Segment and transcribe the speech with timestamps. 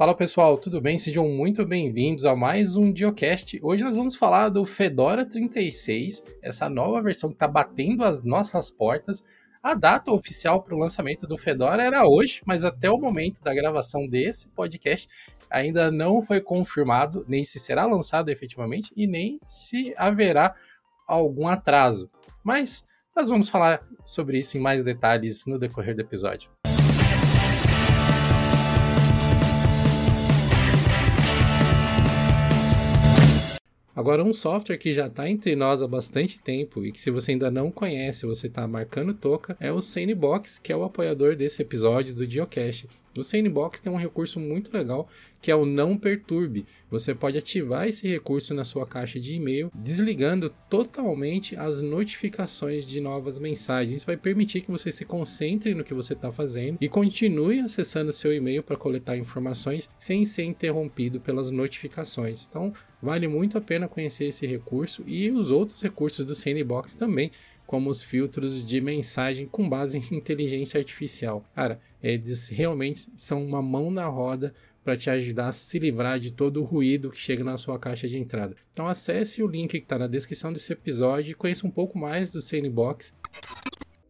[0.00, 0.98] Fala pessoal, tudo bem?
[0.98, 3.60] Sejam muito bem-vindos a mais um Diocast.
[3.62, 8.70] Hoje nós vamos falar do Fedora 36, essa nova versão que está batendo as nossas
[8.70, 9.22] portas.
[9.62, 13.52] A data oficial para o lançamento do Fedora era hoje, mas até o momento da
[13.52, 15.06] gravação desse podcast
[15.50, 20.54] ainda não foi confirmado nem se será lançado efetivamente e nem se haverá
[21.06, 22.10] algum atraso.
[22.42, 26.48] Mas nós vamos falar sobre isso em mais detalhes no decorrer do episódio.
[34.00, 37.32] Agora, um software que já está entre nós há bastante tempo e que, se você
[37.32, 41.60] ainda não conhece, você está marcando toca, é o Sanebox, que é o apoiador desse
[41.60, 42.88] episódio do Geocache.
[43.16, 45.08] No Sandbox tem um recurso muito legal
[45.40, 46.66] que é o não perturbe.
[46.90, 53.00] Você pode ativar esse recurso na sua caixa de e-mail, desligando totalmente as notificações de
[53.00, 53.98] novas mensagens.
[53.98, 58.12] Isso vai permitir que você se concentre no que você está fazendo e continue acessando
[58.12, 62.46] seu e-mail para coletar informações sem ser interrompido pelas notificações.
[62.48, 67.30] Então, vale muito a pena conhecer esse recurso e os outros recursos do Sandbox também
[67.70, 71.44] como os filtros de mensagem com base em inteligência artificial.
[71.54, 76.32] Cara, eles realmente são uma mão na roda para te ajudar a se livrar de
[76.32, 78.56] todo o ruído que chega na sua caixa de entrada.
[78.72, 82.32] Então acesse o link que está na descrição desse episódio e conheça um pouco mais
[82.32, 83.14] do Sandbox.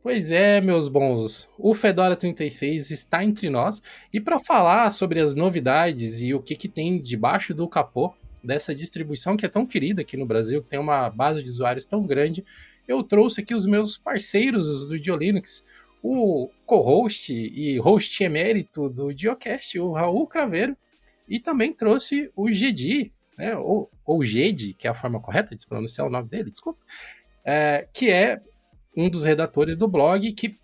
[0.03, 5.35] Pois é, meus bons, o Fedora 36 está entre nós e para falar sobre as
[5.35, 10.01] novidades e o que, que tem debaixo do capô dessa distribuição que é tão querida
[10.01, 12.43] aqui no Brasil, que tem uma base de usuários tão grande,
[12.87, 15.65] eu trouxe aqui os meus parceiros do Diolinux,
[16.03, 20.77] o co-host e host emérito do Diocast, o Raul Craveiro,
[21.29, 25.65] e também trouxe o Gedi, né, ou, ou Gedi, que é a forma correta de
[25.67, 26.81] pronunciar o nome dele, desculpa,
[27.45, 28.41] é, que é
[28.97, 30.57] um dos redatores do blog que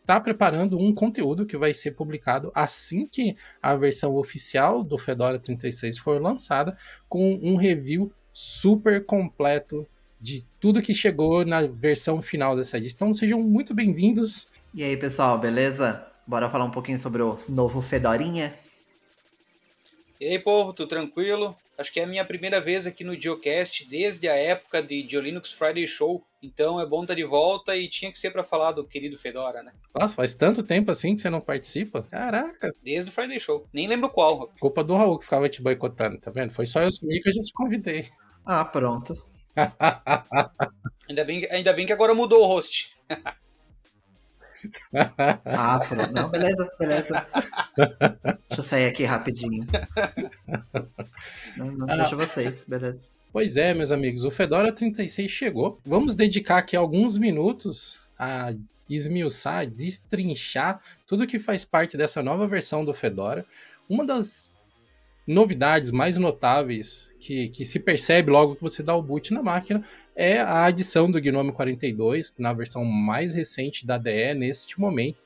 [0.00, 5.38] está preparando um conteúdo que vai ser publicado assim que a versão oficial do Fedora
[5.38, 6.76] 36 for lançada,
[7.08, 9.86] com um review super completo
[10.22, 13.04] de tudo que chegou na versão final dessa lista.
[13.04, 14.46] Então sejam muito bem-vindos.
[14.72, 16.06] E aí, pessoal, beleza?
[16.24, 18.54] Bora falar um pouquinho sobre o novo Fedorinha?
[20.20, 21.56] E aí, povo, tudo tranquilo?
[21.76, 25.52] Acho que é a minha primeira vez aqui no Geocast desde a época de Geolinux
[25.52, 26.22] Friday Show.
[26.40, 29.64] Então é bom estar de volta e tinha que ser para falar do querido Fedora,
[29.64, 29.72] né?
[29.92, 32.02] Nossa, faz tanto tempo assim que você não participa?
[32.02, 32.70] Caraca.
[32.84, 33.66] Desde o Friday Show.
[33.72, 34.52] Nem lembro qual.
[34.60, 36.52] Culpa do Raul que ficava te boicotando, tá vendo?
[36.52, 38.06] Foi só eu sumir que a gente convidei.
[38.46, 39.31] Ah, pronto.
[41.08, 42.96] Ainda, bem, ainda bem que agora mudou o host.
[45.44, 46.12] ah, pronto.
[46.12, 47.26] Não, beleza, beleza.
[48.48, 49.66] Deixa eu sair aqui rapidinho.
[51.56, 53.10] Não, não ah, deixa vocês, beleza.
[53.32, 55.78] Pois é, meus amigos, o Fedora 36 chegou.
[55.84, 58.52] Vamos dedicar aqui alguns minutos a
[58.88, 63.44] esmiuçar, destrinchar tudo que faz parte dessa nova versão do Fedora.
[63.88, 64.52] Uma das
[65.26, 69.82] novidades mais notáveis que, que se percebe logo que você dá o boot na máquina
[70.14, 75.24] é a adição do Gnome 42 na versão mais recente da DE neste momento.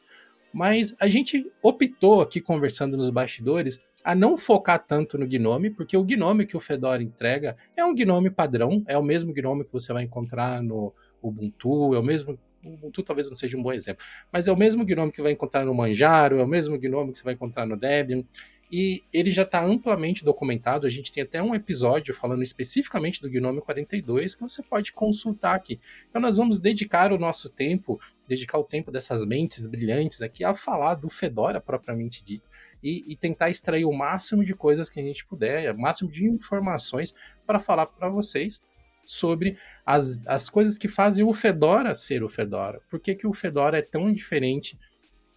[0.52, 5.96] Mas a gente optou aqui conversando nos bastidores a não focar tanto no Gnome, porque
[5.96, 9.72] o Gnome que o Fedora entrega é um Gnome padrão, é o mesmo Gnome que
[9.72, 14.04] você vai encontrar no Ubuntu, é o mesmo Ubuntu talvez não seja um bom exemplo,
[14.32, 17.18] mas é o mesmo Gnome que vai encontrar no Manjaro, é o mesmo Gnome que
[17.18, 18.24] você vai encontrar no Debian
[18.70, 20.86] e ele já está amplamente documentado.
[20.86, 25.54] A gente tem até um episódio falando especificamente do Gnome 42 que você pode consultar
[25.54, 25.78] aqui.
[26.08, 30.54] Então nós vamos dedicar o nosso tempo, dedicar o tempo dessas mentes brilhantes aqui a
[30.54, 32.48] falar do Fedora propriamente dito
[32.82, 36.26] e, e tentar extrair o máximo de coisas que a gente puder, o máximo de
[36.26, 37.14] informações
[37.46, 38.62] para falar para vocês
[39.04, 42.80] sobre as, as coisas que fazem o Fedora ser o Fedora.
[42.90, 44.76] Por que, que o Fedora é tão diferente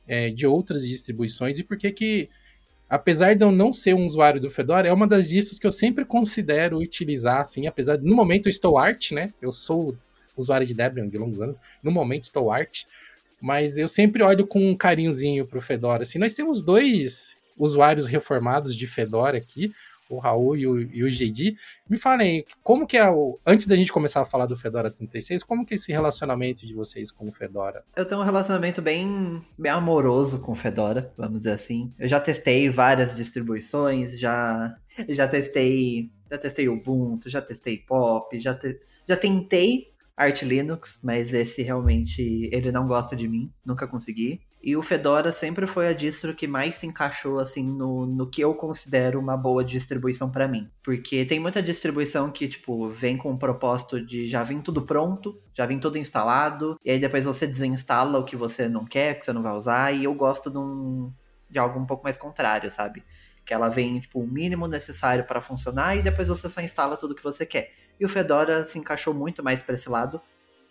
[0.08, 2.30] é, de outras distribuições e por que que
[2.90, 5.72] apesar de eu não ser um usuário do Fedora, é uma das distros que eu
[5.72, 9.32] sempre considero utilizar, assim, apesar de, no momento eu estou art, né?
[9.42, 9.96] Eu sou
[10.36, 12.84] usuário de Debian de longos anos, no momento estou art,
[13.42, 16.18] mas eu sempre olho com um carinhozinho pro Fedora, assim.
[16.18, 19.72] Nós temos dois usuários reformados de Fedora aqui,
[20.10, 21.56] o Raul e o, e o GD.
[21.90, 23.40] Me falem, como que é o.
[23.46, 26.74] Antes da gente começar a falar do Fedora 36, como que é esse relacionamento de
[26.74, 27.84] vocês com o Fedora?
[27.96, 31.94] Eu tenho um relacionamento bem, bem amoroso com o Fedora, vamos dizer assim.
[31.98, 34.76] Eu já testei várias distribuições, já,
[35.08, 36.12] já testei.
[36.32, 42.50] Já testei Ubuntu, já testei Pop, já, te, já tentei Arch Linux, mas esse realmente
[42.52, 44.42] ele não gosta de mim, nunca consegui.
[44.62, 48.42] E o Fedora sempre foi a distro que mais se encaixou assim no, no que
[48.42, 50.70] eu considero uma boa distribuição para mim.
[50.84, 55.42] Porque tem muita distribuição que, tipo, vem com o propósito de já vir tudo pronto,
[55.54, 59.26] já vem tudo instalado, e aí depois você desinstala o que você não quer, que
[59.26, 61.12] você não vai usar, e eu gosto de, um,
[61.50, 63.04] de algo um pouco mais contrário, sabe?
[63.50, 67.16] que ela vem tipo o mínimo necessário para funcionar e depois você só instala tudo
[67.16, 67.74] que você quer.
[68.00, 70.22] E o Fedora se encaixou muito mais para esse lado,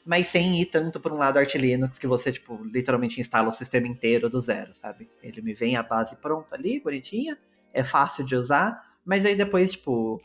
[0.08, 3.52] mas sem ir tanto para um lado Arch Linux que você tipo literalmente instala o
[3.52, 5.06] sistema inteiro do zero, sabe?
[5.22, 7.36] Ele me vem a base pronta ali, bonitinha,
[7.74, 10.18] é fácil de usar, mas aí depois tipo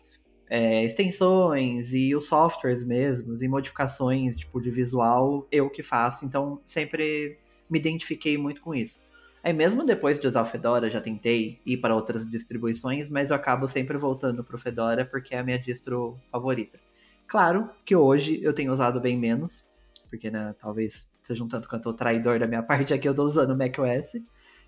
[0.50, 6.62] é, extensões e os softwares mesmos e modificações tipo de visual eu que faço, então
[6.65, 7.38] sempre
[7.69, 9.01] me identifiquei muito com isso.
[9.44, 13.35] Aí mesmo depois de usar o Fedora, já tentei ir para outras distribuições, mas eu
[13.35, 16.80] acabo sempre voltando para o Fedora porque é a minha distro favorita.
[17.27, 19.65] Claro que hoje eu tenho usado bem menos,
[20.13, 23.51] porque né, talvez seja um tanto quanto traidor da minha parte aqui, eu estou usando
[23.51, 24.21] o macOS,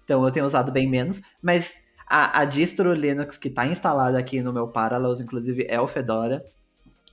[0.04, 4.42] então eu tenho usado bem menos, mas a, a distro Linux que está instalada aqui
[4.42, 6.44] no meu Parallels, inclusive, é o Fedora.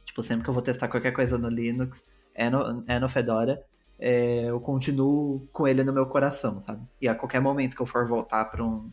[0.04, 3.62] Tipo, sempre que eu vou testar qualquer coisa no Linux, é no, é no Fedora
[3.98, 6.84] é, eu continuo com ele no meu coração, sabe?
[7.00, 8.90] E a qualquer momento que eu for voltar para um,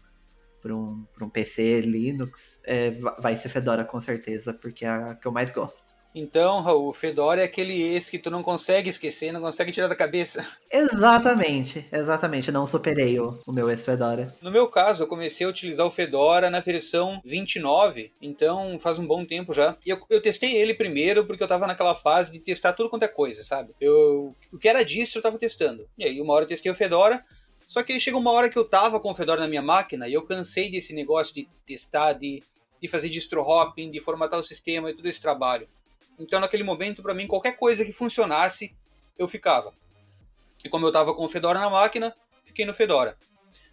[0.61, 5.27] pra um, um PC Linux, é, vai ser Fedora com certeza, porque é a que
[5.27, 5.95] eu mais gosto.
[6.13, 9.95] Então, Raul, Fedora é aquele ex que tu não consegue esquecer, não consegue tirar da
[9.95, 10.47] cabeça.
[10.71, 12.51] Exatamente, exatamente.
[12.51, 14.35] Não superei o, o meu ex-Fedora.
[14.41, 19.05] No meu caso, eu comecei a utilizar o Fedora na versão 29, então faz um
[19.05, 19.75] bom tempo já.
[19.85, 23.07] Eu, eu testei ele primeiro porque eu tava naquela fase de testar tudo quanto é
[23.07, 23.73] coisa, sabe?
[23.81, 25.87] Eu, o que era disso eu tava testando.
[25.97, 27.23] E aí, uma hora eu testei o Fedora,
[27.67, 30.07] só que aí chegou uma hora que eu tava com o Fedora na minha máquina
[30.07, 32.43] e eu cansei desse negócio de testar, de,
[32.81, 35.67] de fazer distro hopping, de formatar o sistema e todo esse trabalho.
[36.19, 38.75] Então, naquele momento, para mim, qualquer coisa que funcionasse,
[39.17, 39.73] eu ficava.
[40.63, 43.17] E como eu estava com o Fedora na máquina, fiquei no Fedora.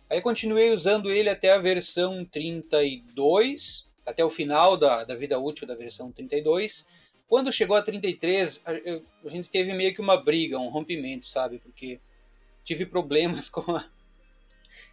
[0.08, 5.66] Aí continuei usando ele até a versão 32, até o final da, da vida útil
[5.66, 6.87] da versão 32.
[7.28, 8.70] Quando chegou a 33, a,
[9.26, 11.58] a gente teve meio que uma briga, um rompimento, sabe?
[11.58, 12.00] Porque
[12.62, 13.90] tive problemas com a,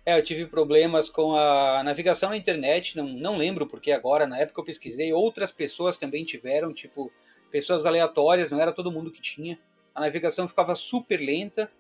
[0.05, 4.38] é, eu tive problemas com a navegação na internet, não, não lembro porque agora, na
[4.38, 7.11] época eu pesquisei, outras pessoas também tiveram, tipo,
[7.53, 9.59] pessoas aleatórias, não era todo mundo que tinha.
[9.94, 11.71] A navegação ficava super lenta.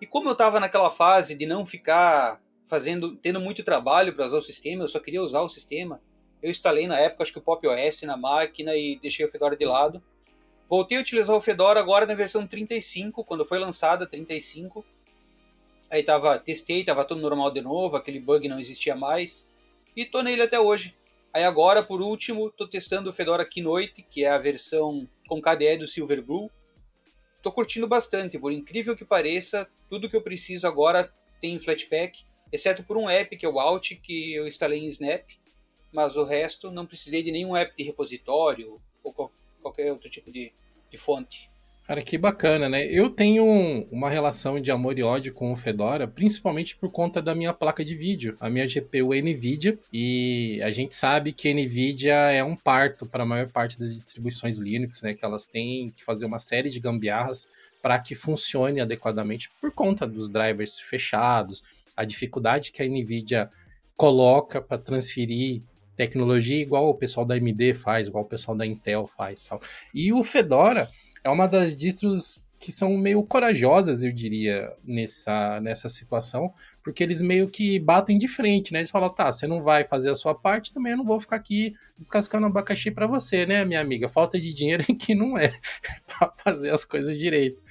[0.00, 4.38] E como eu estava naquela fase de não ficar fazendo, tendo muito trabalho para usar
[4.38, 6.00] o sistema, eu só queria usar o sistema.
[6.42, 9.54] Eu instalei na época, acho que o Pop OS na máquina e deixei o Fedora
[9.54, 10.02] de lado.
[10.66, 14.82] Voltei a utilizar o Fedora agora na versão 35, quando foi lançada 35.
[15.90, 19.46] Aí tava, testei, tava tudo normal de novo, aquele bug não existia mais.
[19.94, 20.96] E tô nele até hoje.
[21.32, 25.76] Aí agora, por último, estou testando o Fedora Keynote, que é a versão com KDE
[25.78, 26.50] do Silverblue.
[27.36, 32.24] Estou curtindo bastante, por incrível que pareça, tudo que eu preciso agora tem em Flatpak,
[32.52, 35.24] exceto por um app que é o Alt, que eu instalei em Snap,
[35.92, 39.30] mas o resto não precisei de nenhum app de repositório ou
[39.62, 40.52] qualquer outro tipo de,
[40.90, 41.49] de fonte.
[41.90, 42.86] Cara, que bacana, né?
[42.86, 43.44] Eu tenho
[43.90, 47.84] uma relação de amor e ódio com o Fedora, principalmente por conta da minha placa
[47.84, 48.36] de vídeo.
[48.38, 53.26] A minha GPU NVIDIA e a gente sabe que NVIDIA é um parto para a
[53.26, 55.14] maior parte das distribuições Linux, né?
[55.14, 57.48] Que elas têm que fazer uma série de gambiarras
[57.82, 61.64] para que funcione adequadamente por conta dos drivers fechados,
[61.96, 63.50] a dificuldade que a NVIDIA
[63.96, 65.60] coloca para transferir
[65.96, 69.48] tecnologia igual o pessoal da AMD faz, igual o pessoal da Intel faz.
[69.48, 69.60] Tal.
[69.92, 70.88] E o Fedora
[71.22, 76.52] é uma das distros que são meio corajosas, eu diria, nessa, nessa situação,
[76.84, 78.80] porque eles meio que batem de frente, né?
[78.80, 81.36] Eles falam, tá, você não vai fazer a sua parte, também eu não vou ficar
[81.36, 84.10] aqui descascando abacaxi para você, né, minha amiga?
[84.10, 85.58] Falta de dinheiro que não é
[86.06, 87.62] para fazer as coisas direito.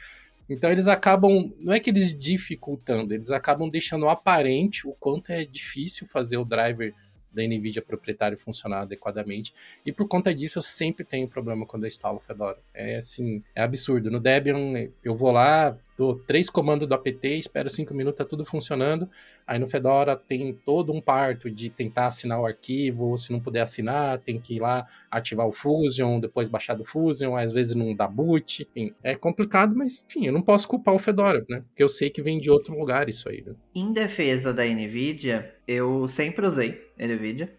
[0.49, 5.45] Então eles acabam, não é que eles dificultando, eles acabam deixando aparente o quanto é
[5.45, 6.95] difícil fazer o driver
[7.31, 9.53] da NVIDIA proprietário funcionar adequadamente.
[9.85, 12.59] E por conta disso, eu sempre tenho problema quando eu instalo Fedora.
[12.73, 14.09] É assim, é absurdo.
[14.09, 18.45] No Debian, eu vou lá, dou três comandos do apt, espero cinco minutos, tá tudo
[18.45, 19.09] funcionando.
[19.45, 23.61] Aí no Fedora tem todo um parto de tentar assinar o arquivo, se não puder
[23.61, 27.93] assinar, tem que ir lá ativar o Fusion, depois baixar do Fusion, às vezes não
[27.93, 28.65] dá boot.
[28.73, 31.63] Enfim, é complicado, mas enfim, eu não posso culpar o Fedora, né?
[31.67, 33.43] Porque eu sei que vem de outro lugar isso aí.
[33.45, 33.53] Né?
[33.75, 37.53] Em defesa da NVIDIA, eu sempre usei NVIDIA.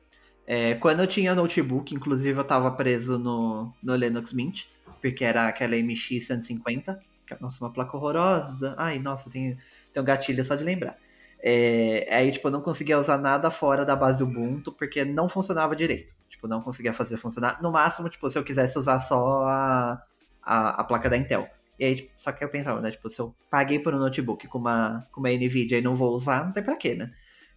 [0.47, 4.65] É, quando eu tinha notebook, inclusive eu estava preso no, no Linux Mint,
[5.01, 6.99] porque era aquela MX 150,
[7.41, 8.75] nossa, uma placa horrorosa.
[8.79, 9.57] Ai, nossa, tem,
[9.93, 10.97] tem um gatilho só de lembrar.
[11.43, 15.29] É, aí, tipo, eu não conseguia usar nada fora da base do Ubuntu, porque não
[15.29, 16.15] funcionava direito.
[16.29, 17.63] Tipo, não conseguia fazer funcionar.
[17.63, 20.03] No máximo, tipo, se eu quisesse usar só a,
[20.43, 21.49] a, a placa da Intel.
[21.79, 22.91] E aí, tipo, só que eu pensava, né?
[22.91, 26.15] Tipo, se eu paguei por um notebook com uma, com uma NVIDIA e não vou
[26.15, 27.11] usar, não tem pra quê, né?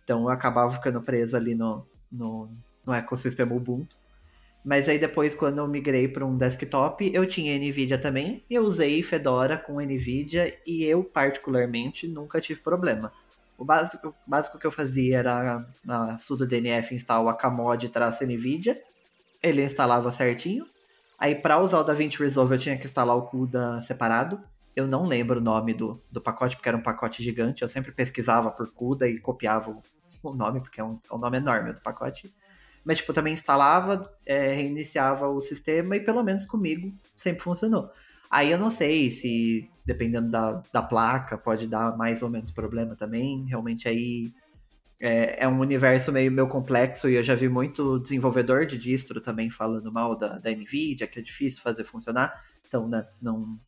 [0.04, 2.50] Então eu acabava ficando preso ali no, no,
[2.86, 3.96] no ecossistema Ubuntu.
[4.64, 8.44] Mas aí depois, quando eu migrei para um desktop, eu tinha NVIDIA também.
[8.50, 13.12] E eu usei Fedora com NVIDIA e eu, particularmente, nunca tive problema.
[13.58, 18.26] O básico, o básico que eu fazia era na sudo DNF instalar o Akamod traço
[18.26, 18.82] NVIDIA.
[19.42, 20.66] Ele instalava certinho.
[21.20, 24.42] Aí para usar o DaVinci Resolve eu tinha que instalar o CUDA separado.
[24.76, 27.62] Eu não lembro o nome do, do pacote, porque era um pacote gigante.
[27.62, 29.84] Eu sempre pesquisava por CUDA e copiava o,
[30.24, 32.34] o nome, porque é um, é um nome enorme do pacote.
[32.84, 37.90] Mas, tipo, também instalava, é, reiniciava o sistema e pelo menos comigo sempre funcionou.
[38.30, 42.96] Aí eu não sei se, dependendo da, da placa, pode dar mais ou menos problema
[42.96, 43.46] também.
[43.46, 44.34] Realmente aí
[45.00, 49.22] é, é, um universo meio, meio complexo e eu já vi muito desenvolvedor de distro
[49.22, 52.34] também falando mal da, da NVIDIA, que é difícil fazer funcionar.
[52.68, 53.60] Então, né, não,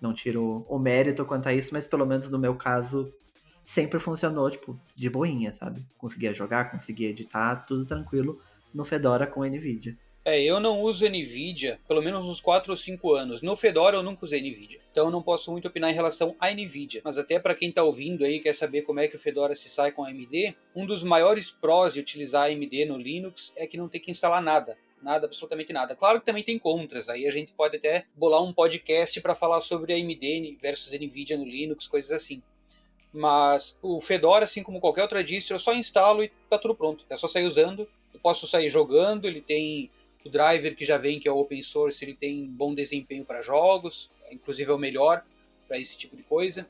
[0.00, 3.12] não tiro o mérito quanto a isso, mas pelo menos no meu caso
[3.64, 5.86] sempre funcionou, tipo, de boinha, sabe?
[5.98, 8.38] Conseguia jogar, conseguia editar, tudo tranquilo
[8.74, 9.96] no Fedora com NVIDIA.
[10.26, 13.42] É, eu não uso NVIDIA pelo menos uns 4 ou 5 anos.
[13.42, 14.80] No Fedora eu nunca usei NVIDIA.
[14.90, 17.02] Então eu não posso muito opinar em relação à NVIDIA.
[17.04, 19.68] Mas até para quem está ouvindo aí quer saber como é que o Fedora se
[19.68, 23.66] sai com a AMD, um dos maiores prós de utilizar a AMD no Linux é
[23.66, 25.94] que não tem que instalar nada nada, absolutamente nada.
[25.94, 29.60] Claro que também tem contras, aí a gente pode até bolar um podcast para falar
[29.60, 32.42] sobre AMD versus Nvidia no Linux, coisas assim.
[33.12, 37.04] Mas o Fedora, assim como qualquer outra distro, eu só instalo e tá tudo pronto.
[37.08, 37.86] É só sair usando.
[38.14, 39.90] Eu posso sair jogando, ele tem
[40.24, 44.10] o driver que já vem, que é open source, ele tem bom desempenho para jogos,
[44.30, 45.24] inclusive é o melhor
[45.68, 46.66] para esse tipo de coisa.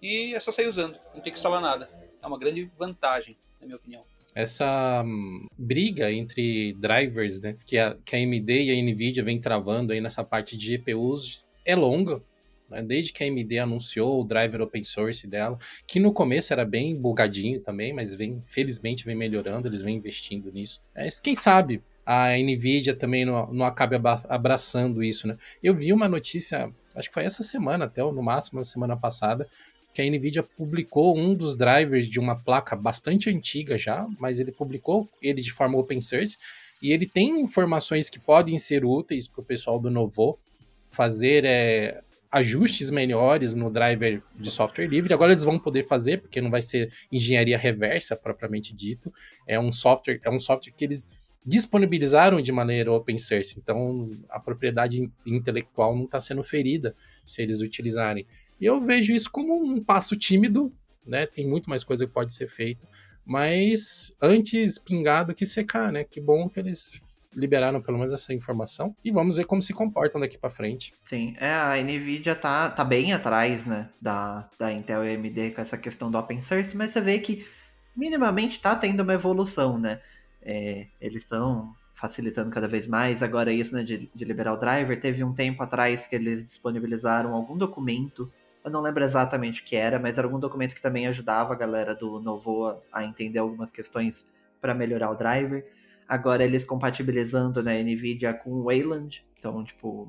[0.00, 1.90] E é só sair usando, não tem que instalar nada.
[2.22, 4.02] É uma grande vantagem, na minha opinião.
[4.34, 9.40] Essa hum, briga entre drivers, né, que a, que a AMD e a Nvidia vem
[9.40, 12.22] travando aí nessa parte de GPUs é longa,
[12.68, 12.82] né?
[12.82, 16.94] desde que a AMD anunciou o driver open source dela, que no começo era bem
[16.96, 20.80] bugadinho também, mas vem, felizmente vem melhorando, eles vêm investindo nisso.
[20.94, 23.96] Mas quem sabe a Nvidia também não, não acabe
[24.28, 25.36] abraçando isso, né?
[25.60, 28.96] Eu vi uma notícia, acho que foi essa semana até, ou no máximo na semana
[28.96, 29.48] passada,
[29.92, 34.52] que a Nvidia publicou um dos drivers de uma placa bastante antiga já, mas ele
[34.52, 36.36] publicou ele de forma open source
[36.82, 40.38] e ele tem informações que podem ser úteis para o pessoal do Novo
[40.86, 45.12] fazer é, ajustes melhores no driver de software livre.
[45.12, 49.12] Agora eles vão poder fazer, porque não vai ser engenharia reversa propriamente dito.
[49.46, 51.06] É um software, é um software que eles
[51.44, 53.58] disponibilizaram de maneira open source.
[53.58, 58.26] Então, a propriedade intelectual não está sendo ferida se eles utilizarem.
[58.60, 60.74] E eu vejo isso como um passo tímido,
[61.06, 61.24] né?
[61.24, 62.88] Tem muito mais coisa que pode ser feita,
[63.24, 66.02] mas antes pingado que secar, né?
[66.02, 67.00] Que bom que eles
[67.36, 70.94] liberaram pelo menos essa informação e vamos ver como se comportam daqui para frente.
[71.04, 75.60] Sim, é, a Nvidia tá, tá bem atrás, né, da, da Intel e AMD com
[75.60, 77.46] essa questão do open source, mas você vê que
[77.94, 80.00] minimamente tá tendo uma evolução, né?
[80.42, 83.22] É, eles estão facilitando cada vez mais.
[83.22, 85.00] Agora, isso né, de, de, liberar o driver.
[85.00, 88.30] Teve um tempo atrás que eles disponibilizaram algum documento.
[88.62, 91.56] Eu não lembro exatamente o que era, mas era algum documento que também ajudava a
[91.56, 94.26] galera do Novoa a entender algumas questões
[94.60, 95.64] para melhorar o driver.
[96.08, 99.24] Agora eles compatibilizando né, NVIDIA com Wayland.
[99.38, 100.08] Então, tipo,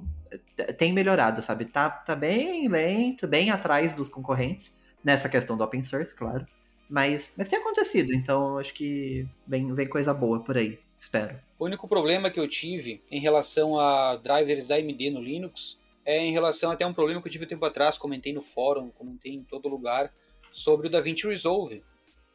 [0.77, 1.65] tem melhorado, sabe?
[1.65, 4.75] Tá, tá bem lento, bem atrás dos concorrentes.
[5.03, 6.45] Nessa questão do open source, claro.
[6.89, 11.37] Mas, mas tem acontecido, então acho que vem, vem coisa boa por aí, espero.
[11.59, 16.17] O único problema que eu tive em relação a drivers da AMD no Linux é
[16.17, 19.33] em relação até um problema que eu tive um tempo atrás, comentei no fórum, comentei
[19.33, 20.13] em todo lugar,
[20.49, 21.83] sobre o DaVinci Resolve,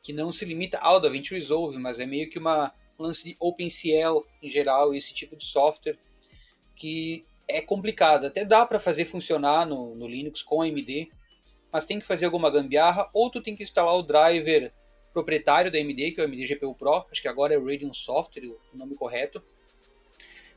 [0.02, 3.36] que não se limita ao DaVinci Resolve, mas é meio que uma um lance de
[3.38, 5.98] OpenCL em geral, esse tipo de software
[6.74, 8.26] que é complicado.
[8.26, 11.10] Até dá para fazer funcionar no, no Linux com AMD,
[11.70, 14.72] mas tem que fazer alguma gambiarra, ou tu tem que instalar o driver
[15.12, 18.46] proprietário da AMD, que é o AMD GPU Pro, acho que agora é Radeon Software,
[18.72, 19.42] o nome correto,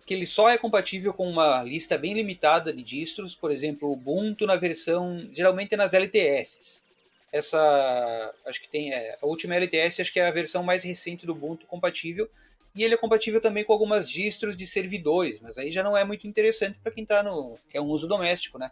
[0.06, 4.46] que ele só é compatível com uma lista bem limitada de distros, por exemplo, Ubuntu
[4.46, 6.85] na versão, geralmente é nas LTS.
[7.32, 11.26] Essa, acho que tem, é, a última LTS acho que é a versão mais recente
[11.26, 12.30] do Ubuntu compatível,
[12.76, 16.04] e ele é compatível também com algumas distros de servidores, mas aí já não é
[16.04, 18.70] muito interessante para quem está no, que é um uso doméstico, né?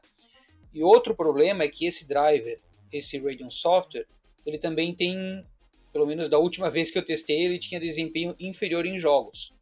[0.74, 2.60] E outro problema é que esse driver,
[2.91, 4.05] esse Radeon Software,
[4.45, 5.45] ele também tem,
[5.91, 9.53] pelo menos da última vez que eu testei, ele tinha desempenho inferior em jogos.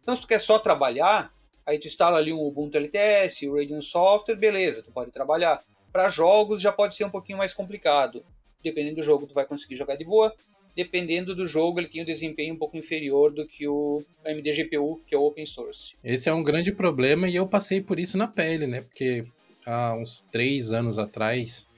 [0.00, 1.34] Então, se tu quer só trabalhar,
[1.66, 5.62] aí tu instala ali um Ubuntu LTS, o Radeon Software, beleza, tu pode trabalhar.
[5.90, 8.24] Para jogos já pode ser um pouquinho mais complicado.
[8.62, 10.34] Dependendo do jogo, tu vai conseguir jogar de boa.
[10.74, 15.00] Dependendo do jogo, ele tem um desempenho um pouco inferior do que o AMD GPU,
[15.06, 15.96] que é o open source.
[16.04, 18.82] Esse é um grande problema e eu passei por isso na pele, né?
[18.82, 19.24] Porque
[19.66, 21.68] há uns três anos atrás,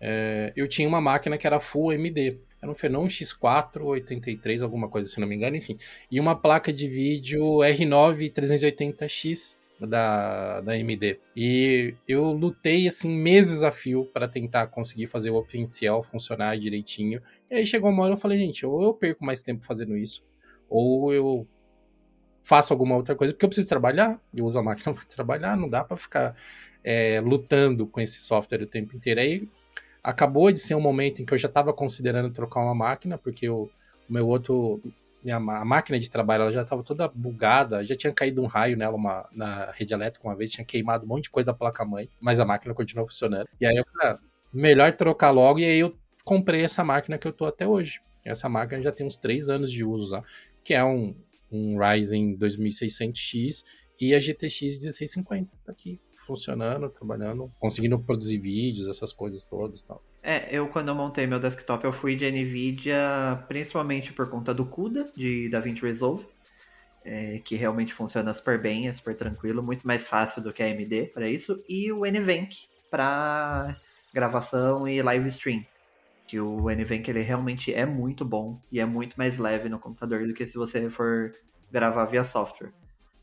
[0.00, 2.40] é, eu tinha uma máquina que era Full AMD.
[2.60, 5.76] Era um Phenom X4 83, alguma coisa se não me engano, enfim.
[6.10, 9.56] E uma placa de vídeo R9 380X
[9.86, 11.20] da, da AMD.
[11.36, 17.22] E eu lutei assim meses a fio para tentar conseguir fazer o OpenCL funcionar direitinho.
[17.50, 20.24] E aí chegou uma hora eu falei, gente, ou eu perco mais tempo fazendo isso,
[20.68, 21.46] ou eu
[22.42, 25.68] faço alguma outra coisa, porque eu preciso trabalhar, eu uso a máquina para trabalhar, não
[25.68, 26.34] dá para ficar
[26.82, 29.20] é, lutando com esse software o tempo inteiro.
[29.20, 29.48] Aí
[30.02, 33.48] acabou de ser um momento em que eu já estava considerando trocar uma máquina, porque
[33.48, 33.70] o
[34.08, 34.80] meu outro
[35.30, 38.96] a máquina de trabalho ela já estava toda bugada, já tinha caído um raio nela
[38.96, 42.40] uma, na rede elétrica uma vez, tinha queimado um monte de coisa da placa-mãe, mas
[42.40, 43.48] a máquina continuou funcionando.
[43.60, 44.18] E aí eu falei, ah,
[44.52, 48.00] melhor trocar logo, e aí eu comprei essa máquina que eu tô até hoje.
[48.24, 50.22] Essa máquina já tem uns 3 anos de uso, tá?
[50.62, 51.14] que é um,
[51.50, 53.64] um Ryzen 2600X
[54.00, 60.02] e a GTX 1650, tá aqui funcionando, trabalhando, conseguindo produzir vídeos, essas coisas todas tal.
[60.22, 64.66] É, eu quando eu montei meu desktop eu fui de NVIDIA principalmente por conta do
[64.66, 66.26] CUDA, de DaVinci Resolve,
[67.04, 70.66] é, que realmente funciona super bem, é super tranquilo, muito mais fácil do que a
[70.66, 73.76] AMD para isso, e o NVENC para
[74.12, 75.64] gravação e live stream.
[76.26, 80.26] Que o NVENC ele realmente é muito bom e é muito mais leve no computador
[80.26, 81.32] do que se você for
[81.70, 82.72] gravar via software.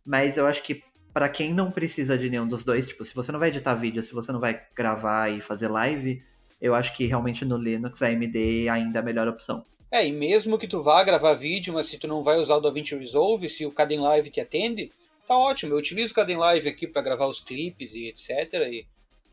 [0.04, 0.84] Mas eu acho que
[1.14, 4.02] para quem não precisa de nenhum dos dois, tipo, se você não vai editar vídeo,
[4.02, 6.24] se você não vai gravar e fazer live,
[6.62, 9.66] eu acho que realmente no Linux a AMD ainda é a melhor opção.
[9.92, 12.60] É, e mesmo que tu vá gravar vídeo, mas se tu não vai usar o
[12.60, 14.92] DaVinci Resolve, se o Caden Live te atende,
[15.26, 15.74] tá ótimo.
[15.74, 18.30] Eu utilizo o Caden Live aqui para gravar os clipes e etc.
[18.70, 18.88] E,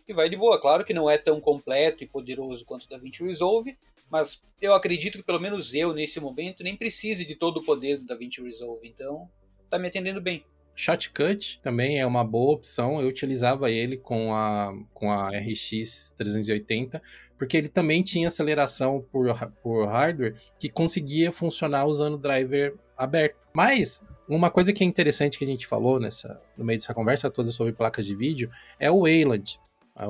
[0.06, 0.60] e vai de boa.
[0.60, 3.76] Claro que não é tão completo e poderoso quanto o DaVinci Resolve,
[4.10, 7.96] mas eu acredito que pelo menos eu, nesse momento, nem precise de todo o poder
[7.96, 8.86] do DaVinci Resolve.
[8.86, 9.28] Então,
[9.68, 10.44] tá me atendendo bem.
[10.74, 13.00] Shotcut também é uma boa opção.
[13.00, 17.02] Eu utilizava ele com a, com a RX 380,
[17.38, 19.26] porque ele também tinha aceleração por,
[19.62, 23.36] por hardware que conseguia funcionar usando o driver aberto.
[23.54, 27.30] Mas uma coisa que é interessante que a gente falou nessa, no meio dessa conversa
[27.30, 29.58] toda sobre placas de vídeo é o Wayland.
[29.94, 30.06] A,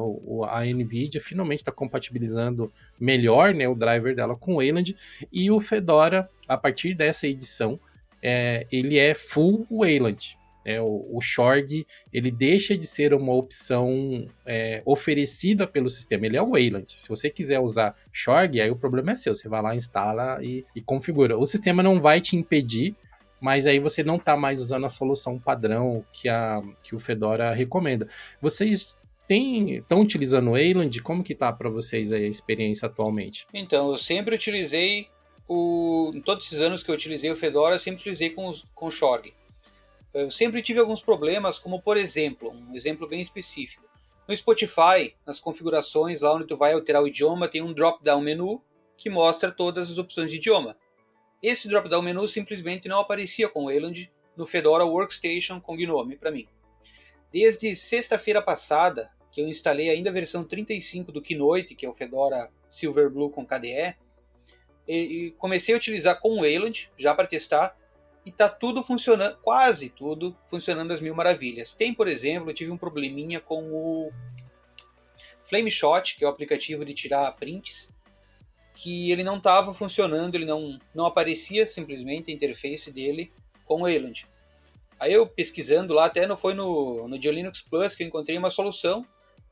[0.58, 4.94] a NVIDIA finalmente está compatibilizando melhor né, o driver dela com o Wayland
[5.32, 7.80] e o Fedora, a partir dessa edição,
[8.22, 10.38] é, ele é full Wayland.
[10.64, 16.36] É, o, o Shorg ele deixa de ser uma opção é, oferecida pelo sistema, ele
[16.36, 16.86] é o Wayland.
[16.96, 20.64] Se você quiser usar Shorg, aí o problema é seu, você vai lá, instala e,
[20.74, 21.38] e configura.
[21.38, 22.94] O sistema não vai te impedir,
[23.40, 27.52] mas aí você não está mais usando a solução padrão que, a, que o Fedora
[27.52, 28.06] recomenda.
[28.40, 28.96] Vocês
[29.28, 31.02] estão utilizando o Wayland?
[31.02, 33.46] Como que tá para vocês a experiência atualmente?
[33.52, 35.08] Então, eu sempre utilizei
[35.48, 38.86] o, em todos esses anos que eu utilizei o Fedora, sempre utilizei com, os, com
[38.86, 39.32] o Shorg.
[40.14, 43.88] Eu sempre tive alguns problemas, como por exemplo, um exemplo bem específico.
[44.28, 48.62] No Spotify, nas configurações, lá onde tu vai alterar o idioma, tem um drop-down menu
[48.96, 50.76] que mostra todas as opções de idioma.
[51.42, 56.30] Esse drop-down menu simplesmente não aparecia com o Wayland no Fedora Workstation com GNOME para
[56.30, 56.46] mim.
[57.32, 61.94] Desde sexta-feira passada, que eu instalei ainda a versão 35 do Keynote, que é o
[61.94, 63.96] Fedora Silverblue com KDE,
[64.86, 67.76] e comecei a utilizar com o Wayland, já para testar,
[68.24, 71.72] e tá tudo funcionando, quase tudo funcionando às mil maravilhas.
[71.72, 74.12] Tem, por exemplo, eu tive um probleminha com o
[75.40, 77.92] Flameshot, que é o aplicativo de tirar prints,
[78.74, 83.32] que ele não estava funcionando, ele não, não aparecia simplesmente a interface dele
[83.64, 84.26] com o Wayland.
[84.98, 88.50] Aí eu pesquisando lá, até não foi no, no Linux Plus que eu encontrei uma
[88.50, 89.04] solução,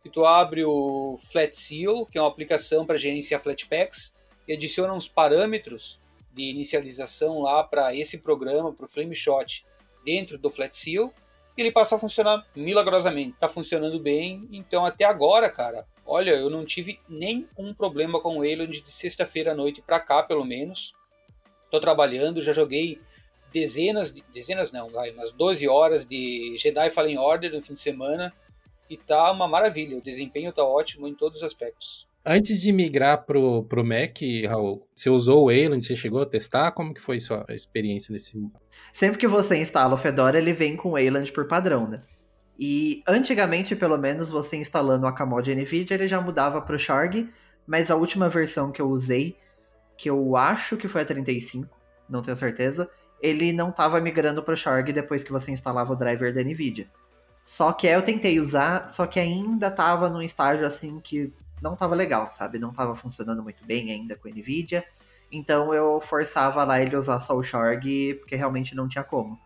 [0.02, 4.94] que tu abre o Flat Seal, que é uma aplicação para gerenciar Flatpaks, e adiciona
[4.94, 6.00] uns parâmetros
[6.32, 9.64] de inicialização lá para esse programa, para o Flameshot,
[10.04, 11.12] dentro do Flat Seal,
[11.56, 13.30] ele passa a funcionar milagrosamente.
[13.30, 18.80] Está funcionando bem, então até agora, cara, olha, eu não tive nenhum problema com Wayland
[18.80, 20.94] de sexta-feira à noite para cá, pelo menos.
[21.64, 23.00] Estou trabalhando, já joguei
[23.52, 27.80] dezenas, de, dezenas não, vai, umas 12 horas de Jedi Fallen Order no fim de
[27.80, 28.32] semana,
[28.88, 32.08] e tá uma maravilha, o desempenho tá ótimo em todos os aspectos.
[32.24, 36.72] Antes de migrar pro, pro Mac, Raul, você usou o Wayland, você chegou a testar?
[36.72, 38.38] Como que foi sua experiência nesse...
[38.92, 42.02] Sempre que você instala o Fedora, ele vem com o Wayland por padrão, né?
[42.58, 47.30] E antigamente, pelo menos, você instalando o Akamod NVIDIA, ele já mudava pro Shorg,
[47.66, 49.34] mas a última versão que eu usei,
[49.96, 51.74] que eu acho que foi a 35,
[52.06, 52.90] não tenho certeza,
[53.22, 56.86] ele não estava migrando pro Shorg depois que você instalava o driver da NVIDIA.
[57.46, 61.76] Só que aí eu tentei usar, só que ainda estava num estágio assim que não
[61.76, 62.58] tava legal, sabe?
[62.58, 64.84] Não tava funcionando muito bem ainda com a Nvidia.
[65.32, 69.38] Então eu forçava lá ele usar só o Shorg, porque realmente não tinha como.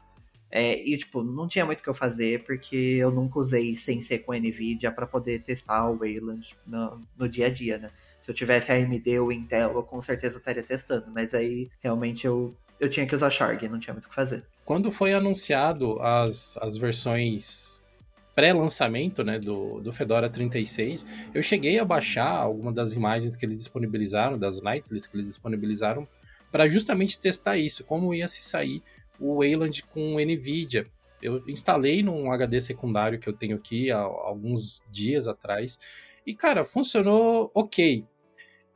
[0.57, 4.00] É, e, tipo, não tinha muito o que eu fazer, porque eu nunca usei sem
[4.00, 7.90] ser com a NVIDIA para poder testar o Wayland no, no, dia a dia, né?
[8.20, 12.24] Se eu tivesse a AMD ou Intel, eu com certeza estaria testando, mas aí realmente
[12.24, 14.44] eu, eu tinha que usar Shorg, não tinha muito o que fazer.
[14.64, 17.81] Quando foi anunciado as, as versões
[18.34, 23.56] pré-lançamento né, do, do Fedora 36, eu cheguei a baixar algumas das imagens que eles
[23.56, 26.04] disponibilizaram, das nightlists que eles disponibilizaram,
[26.50, 28.82] para justamente testar isso, como ia se sair
[29.18, 30.86] o Wayland com NVIDIA.
[31.22, 35.78] Eu instalei num HD secundário que eu tenho aqui há alguns dias atrás,
[36.26, 38.04] e cara, funcionou ok.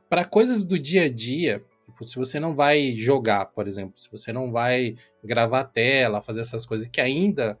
[0.09, 4.09] Para coisas do dia a dia, tipo, se você não vai jogar, por exemplo, se
[4.09, 7.59] você não vai gravar tela, fazer essas coisas que ainda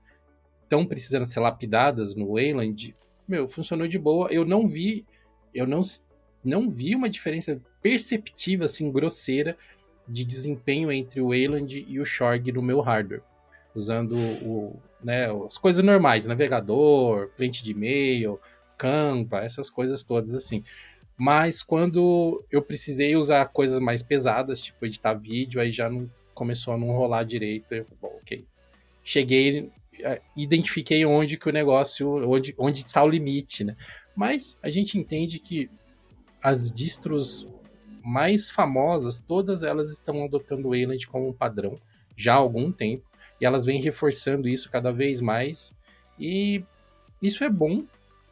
[0.69, 2.93] estão precisando ser lapidadas no Wayland,
[3.27, 4.31] meu, funcionou de boa.
[4.31, 5.03] Eu não vi,
[5.53, 5.81] eu não,
[6.43, 9.57] não vi uma diferença perceptível, assim, grosseira
[10.07, 13.23] de desempenho entre o Wayland e o Shorg no meu hardware.
[13.73, 18.39] Usando o, né, as coisas normais, navegador, cliente de e-mail,
[18.77, 20.63] Canva, essas coisas todas assim.
[21.17, 26.73] Mas quando eu precisei usar coisas mais pesadas, tipo editar vídeo, aí já não começou
[26.73, 27.73] a não rolar direito.
[27.73, 28.45] Eu, bom, ok.
[29.03, 29.69] Cheguei
[30.35, 33.75] identifiquei onde que o negócio, onde, onde está o limite, né?
[34.15, 35.69] Mas a gente entende que
[36.41, 37.47] as distros
[38.03, 41.77] mais famosas, todas elas estão adotando o Wayland como um padrão
[42.15, 43.05] já há algum tempo,
[43.39, 45.73] e elas vêm reforçando isso cada vez mais,
[46.19, 46.63] e
[47.21, 47.85] isso é bom, de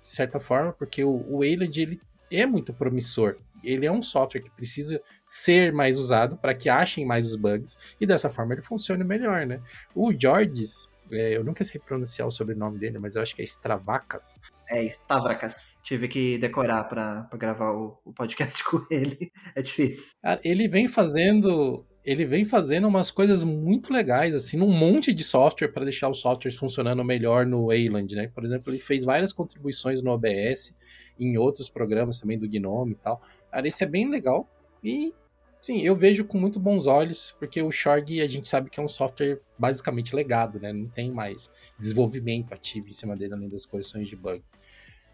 [0.03, 2.01] certa forma, porque o, o Wayland ele
[2.31, 3.37] é muito promissor.
[3.63, 7.77] Ele é um software que precisa ser mais usado para que achem mais os bugs,
[7.99, 9.61] e dessa forma ele funcione melhor, né?
[9.95, 13.45] O Georges, é, eu nunca sei pronunciar o sobrenome dele, mas eu acho que é
[13.45, 14.39] Stravacas.
[14.69, 15.79] É, Stavracas.
[15.83, 19.31] Tive que decorar para gravar o, o, podcast com ele.
[19.55, 20.11] É difícil.
[20.43, 21.85] ele vem fazendo.
[22.03, 26.19] Ele vem fazendo umas coisas muito legais, assim, num monte de software para deixar os
[26.19, 28.27] softwares funcionando melhor no Wayland, né?
[28.33, 30.73] Por exemplo, ele fez várias contribuições no OBS,
[31.19, 33.21] em outros programas também do Gnome e tal.
[33.51, 34.49] Cara, isso é bem legal.
[34.81, 35.13] E
[35.61, 38.83] Sim, eu vejo com muito bons olhos, porque o Shorg a gente sabe que é
[38.83, 40.71] um software basicamente legado, né?
[40.71, 44.43] Não tem mais desenvolvimento ativo em cima dele, além das correções de bug.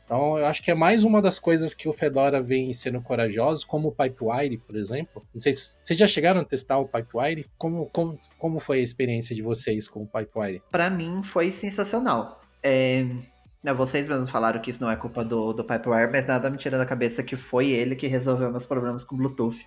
[0.06, 3.65] Então, eu acho que é mais uma das coisas que o Fedora vem sendo corajoso,
[3.65, 5.25] como o Pipewire, por exemplo.
[5.34, 7.49] Não sei se vocês já chegaram a testar o Pipewire.
[7.58, 10.62] Como, como, como foi a experiência de vocês com o Pipewire?
[10.69, 12.41] Para mim, foi sensacional.
[12.62, 13.06] É,
[13.63, 16.58] né, vocês mesmos falaram que isso não é culpa do, do Pipewire, mas nada me
[16.58, 19.65] tira da cabeça que foi ele que resolveu meus problemas com Bluetooth.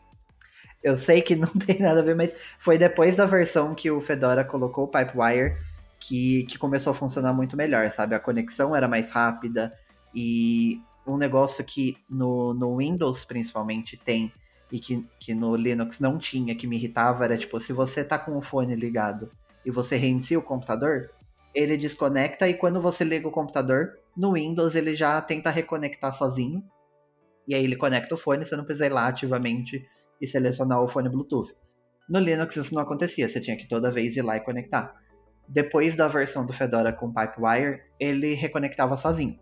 [0.86, 4.00] Eu sei que não tem nada a ver, mas foi depois da versão que o
[4.00, 5.56] Fedora colocou o Pipewire
[5.98, 8.14] que, que começou a funcionar muito melhor, sabe?
[8.14, 9.76] A conexão era mais rápida
[10.14, 14.32] e um negócio que no, no Windows principalmente tem
[14.70, 18.16] e que, que no Linux não tinha, que me irritava, era tipo, se você tá
[18.16, 19.28] com o fone ligado
[19.64, 21.10] e você reinicia o computador,
[21.52, 26.62] ele desconecta e quando você liga o computador, no Windows ele já tenta reconectar sozinho.
[27.48, 29.84] E aí ele conecta o fone, você não precisa ir lá ativamente
[30.20, 31.54] e selecionar o fone Bluetooth.
[32.08, 34.94] No Linux isso não acontecia, você tinha que toda vez ir lá e conectar.
[35.48, 39.38] Depois da versão do Fedora com Pipewire, ele reconectava sozinho.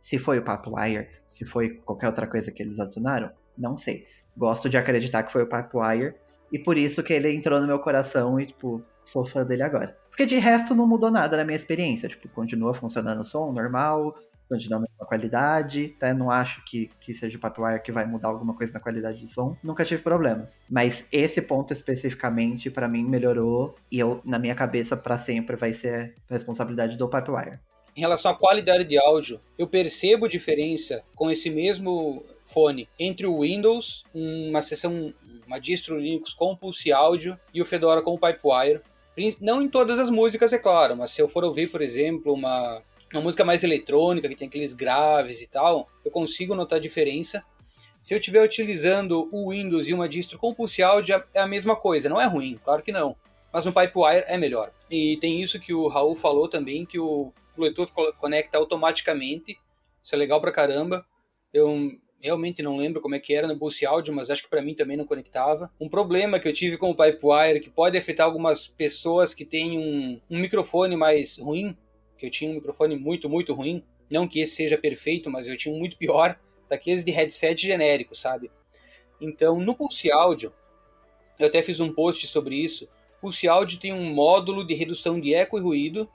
[0.00, 4.06] Se foi o Pipewire, se foi qualquer outra coisa que eles adicionaram, não sei.
[4.36, 6.14] Gosto de acreditar que foi o Pipewire,
[6.52, 9.96] e por isso que ele entrou no meu coração e, tipo, sou fã dele agora.
[10.08, 12.08] Porque de resto não mudou nada na minha experiência.
[12.08, 14.14] Tipo, continua funcionando o som normal,
[14.48, 18.28] continua a mesma qualidade, até não acho que, que seja o Pipewire que vai mudar
[18.28, 20.58] alguma coisa na qualidade de som, nunca tive problemas.
[20.68, 25.72] Mas esse ponto especificamente, para mim, melhorou, e eu, na minha cabeça, para sempre vai
[25.72, 27.58] ser responsabilidade do Pipewire.
[27.96, 33.40] Em relação à qualidade de áudio, eu percebo diferença com esse mesmo fone entre o
[33.40, 35.14] Windows, uma sessão,
[35.46, 38.82] uma distro Linux com Pulse Audio e o Fedora com o Pipewire.
[39.40, 42.82] Não em todas as músicas, é claro, mas se eu for ouvir, por exemplo, uma
[43.16, 47.42] uma música mais eletrônica, que tem aqueles graves e tal, eu consigo notar a diferença.
[48.02, 51.74] Se eu estiver utilizando o Windows e uma distro com Pulse Audio, é a mesma
[51.74, 52.08] coisa.
[52.08, 53.16] Não é ruim, claro que não.
[53.52, 54.70] Mas no Pipewire é melhor.
[54.90, 59.58] E tem isso que o Raul falou também, que o Bluetooth conecta automaticamente.
[60.04, 61.04] Isso é legal pra caramba.
[61.52, 64.62] Eu realmente não lembro como é que era no Pulse Audio, mas acho que para
[64.62, 65.70] mim também não conectava.
[65.80, 69.78] Um problema que eu tive com o Pipewire, que pode afetar algumas pessoas que têm
[69.78, 71.76] um, um microfone mais ruim,
[72.16, 73.82] que eu tinha um microfone muito, muito ruim.
[74.10, 78.14] Não que esse seja perfeito, mas eu tinha um muito pior, daqueles de headset genérico,
[78.14, 78.50] sabe?
[79.20, 80.52] Então, no Pulse Audio,
[81.38, 82.88] eu até fiz um post sobre isso.
[83.20, 86.08] Pulse Audio tem um módulo de redução de eco e ruído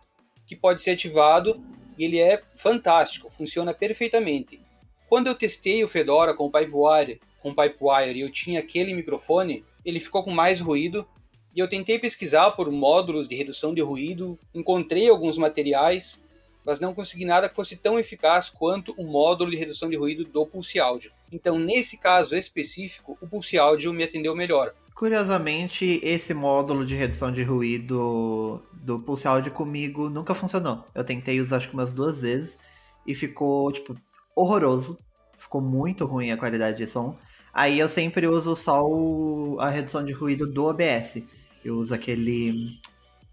[0.45, 1.63] que pode ser ativado
[1.97, 4.61] e ele é fantástico, funciona perfeitamente.
[5.07, 8.93] Quando eu testei o Fedora com o Pipewire, com o Pipewire e eu tinha aquele
[8.93, 11.07] microfone, ele ficou com mais ruído
[11.55, 16.23] e eu tentei pesquisar por módulos de redução de ruído, encontrei alguns materiais,
[16.65, 20.23] mas não consegui nada que fosse tão eficaz quanto o módulo de redução de ruído
[20.23, 21.11] do Pulse Audio.
[21.31, 24.73] Então, nesse caso específico, o Pulse Audio me atendeu melhor.
[24.95, 30.85] Curiosamente, esse módulo de redução de ruído do Pulse Audio comigo nunca funcionou.
[30.93, 32.57] Eu tentei usar acho que umas duas vezes
[33.05, 33.97] e ficou, tipo,
[34.35, 34.99] horroroso.
[35.37, 37.17] Ficou muito ruim a qualidade de som.
[37.53, 41.23] Aí eu sempre uso só o, a redução de ruído do OBS.
[41.63, 42.79] Eu uso aquele.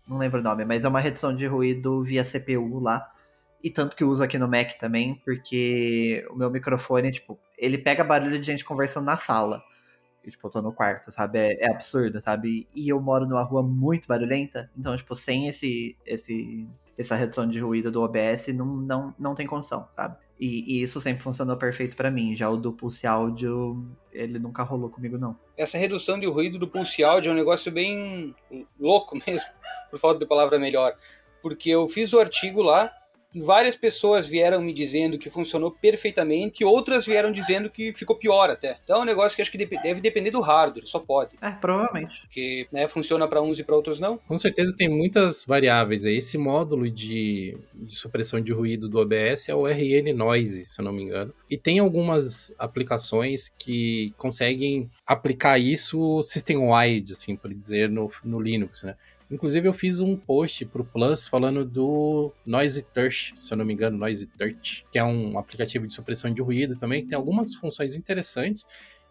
[0.06, 3.10] Não lembro o nome, mas é uma redução de ruído via CPU lá.
[3.62, 7.76] E tanto que eu uso aqui no Mac também, porque o meu microfone, tipo, ele
[7.76, 9.62] pega barulho de gente conversando na sala.
[10.24, 11.38] E, tipo, eu tô no quarto, sabe?
[11.38, 12.68] É, é, absurdo, sabe?
[12.74, 17.58] E eu moro numa rua muito barulhenta, então, tipo, sem esse, esse, essa redução de
[17.60, 20.16] ruído do OBS, não, não, não tem condição, sabe?
[20.38, 22.36] E, e isso sempre funcionou perfeito para mim.
[22.36, 25.36] Já o do Pulse Áudio, ele nunca rolou comigo, não.
[25.56, 28.34] Essa redução de ruído do Pulse Áudio é um negócio bem
[28.78, 29.50] louco mesmo,
[29.90, 30.96] por falta de palavra melhor.
[31.42, 32.92] Porque eu fiz o artigo lá,
[33.34, 38.78] várias pessoas vieram me dizendo que funcionou perfeitamente, outras vieram dizendo que ficou pior até.
[38.82, 41.36] Então é um negócio que acho que deve depender do hardware, só pode.
[41.40, 42.20] É, provavelmente.
[42.22, 44.18] Porque né, funciona para uns e para outros não.
[44.18, 46.04] Com certeza tem muitas variáveis.
[46.04, 50.84] Esse módulo de, de supressão de ruído do OBS é o RN Noise, se eu
[50.84, 51.32] não me engano.
[51.50, 58.82] E tem algumas aplicações que conseguem aplicar isso system-wide, assim, por dizer, no, no Linux,
[58.82, 58.96] né?
[59.30, 63.74] Inclusive, eu fiz um post pro Plus falando do Noise Touch, se eu não me
[63.74, 67.54] engano, Noise Touch, que é um aplicativo de supressão de ruído também, que tem algumas
[67.54, 68.64] funções interessantes.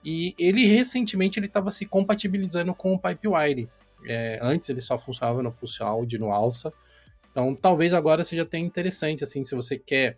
[0.03, 3.69] E ele recentemente ele estava se compatibilizando com o Pipewire.
[4.07, 6.73] É, antes ele só funcionava no Pulse Audio, no Alsa.
[7.29, 10.17] Então, talvez agora seja até interessante, assim, se você quer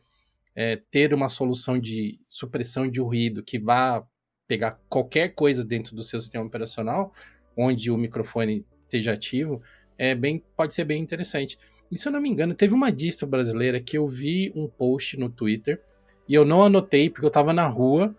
[0.55, 4.05] é, ter uma solução de supressão de ruído que vá
[4.47, 7.13] pegar qualquer coisa dentro do seu sistema operacional,
[7.55, 9.61] onde o microfone esteja ativo,
[9.99, 11.59] é bem, pode ser bem interessante.
[11.91, 15.17] E se eu não me engano, teve uma distro brasileira que eu vi um post
[15.17, 15.81] no Twitter
[16.27, 18.15] e eu não anotei porque eu estava na rua.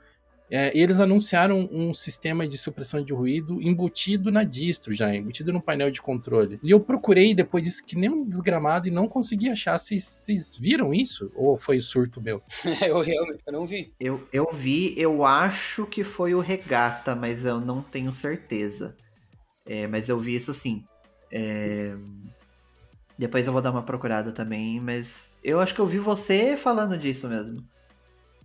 [0.53, 5.53] É, e eles anunciaram um sistema de supressão de ruído embutido na distro já, embutido
[5.53, 6.59] no painel de controle.
[6.61, 9.79] E eu procurei depois disso que nem um desgramado e não consegui achar.
[9.79, 11.31] Vocês viram isso?
[11.37, 12.43] Ou foi surto meu?
[12.85, 13.95] eu realmente eu não vi.
[14.01, 18.97] Eu, eu vi, eu acho que foi o Regata, mas eu não tenho certeza.
[19.65, 20.85] É, mas eu vi isso sim.
[21.31, 21.95] É...
[23.19, 26.97] Depois eu vou dar uma procurada também, mas eu acho que eu vi você falando
[26.97, 27.63] disso mesmo.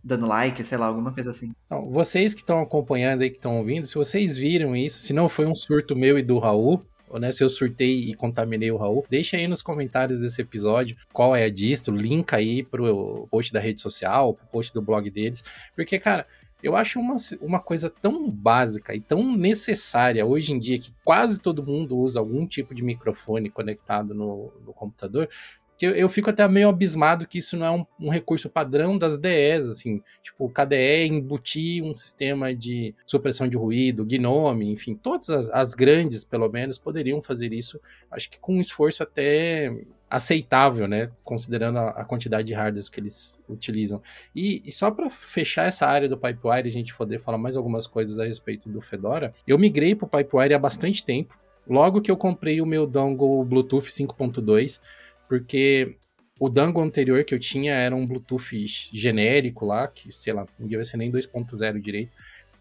[0.03, 1.53] Dando like, sei lá, alguma coisa assim.
[1.65, 5.29] Então, vocês que estão acompanhando aí, que estão ouvindo, se vocês viram isso, se não
[5.29, 8.77] foi um surto meu e do Raul, ou né, se eu surtei e contaminei o
[8.77, 13.53] Raul, deixa aí nos comentários desse episódio qual é a distro, link aí pro post
[13.53, 15.43] da rede social, pro post do blog deles,
[15.75, 16.25] porque, cara,
[16.63, 21.39] eu acho uma, uma coisa tão básica e tão necessária hoje em dia que quase
[21.39, 25.29] todo mundo usa algum tipo de microfone conectado no, no computador,
[25.77, 28.97] que eu, eu, fico até meio abismado que isso não é um, um, recurso padrão
[28.97, 35.29] das DEs, assim, tipo, KDE embutir um sistema de supressão de ruído, Gnome, enfim, todas
[35.29, 39.73] as, as grandes, pelo menos, poderiam fazer isso, acho que com um esforço até
[40.09, 41.09] aceitável, né?
[41.23, 44.01] Considerando a, a, quantidade de hardware que eles utilizam.
[44.35, 47.87] E, e só para fechar essa área do Pipewire a gente poder falar mais algumas
[47.87, 51.37] coisas a respeito do Fedora, eu migrei para o Pipewire há bastante tempo.
[51.67, 54.79] Logo que eu comprei o meu dongle Bluetooth 5.2,
[55.27, 55.97] porque
[56.39, 58.55] o dongle anterior que eu tinha era um Bluetooth
[58.93, 62.11] genérico lá, que sei lá, não devia ser nem 2.0 direito.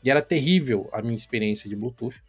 [0.02, 2.22] E era terrível a minha experiência de Bluetooth.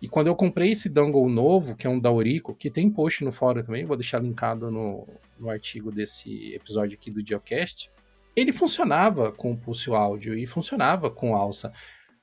[0.00, 3.24] E quando eu comprei esse dongle novo, que é um da Aurico, que tem post
[3.24, 5.06] no fórum também, vou deixar linkado no,
[5.38, 7.88] no artigo desse episódio aqui do Geocast,
[8.34, 11.72] ele funcionava com o Pulse Áudio e funcionava com alça,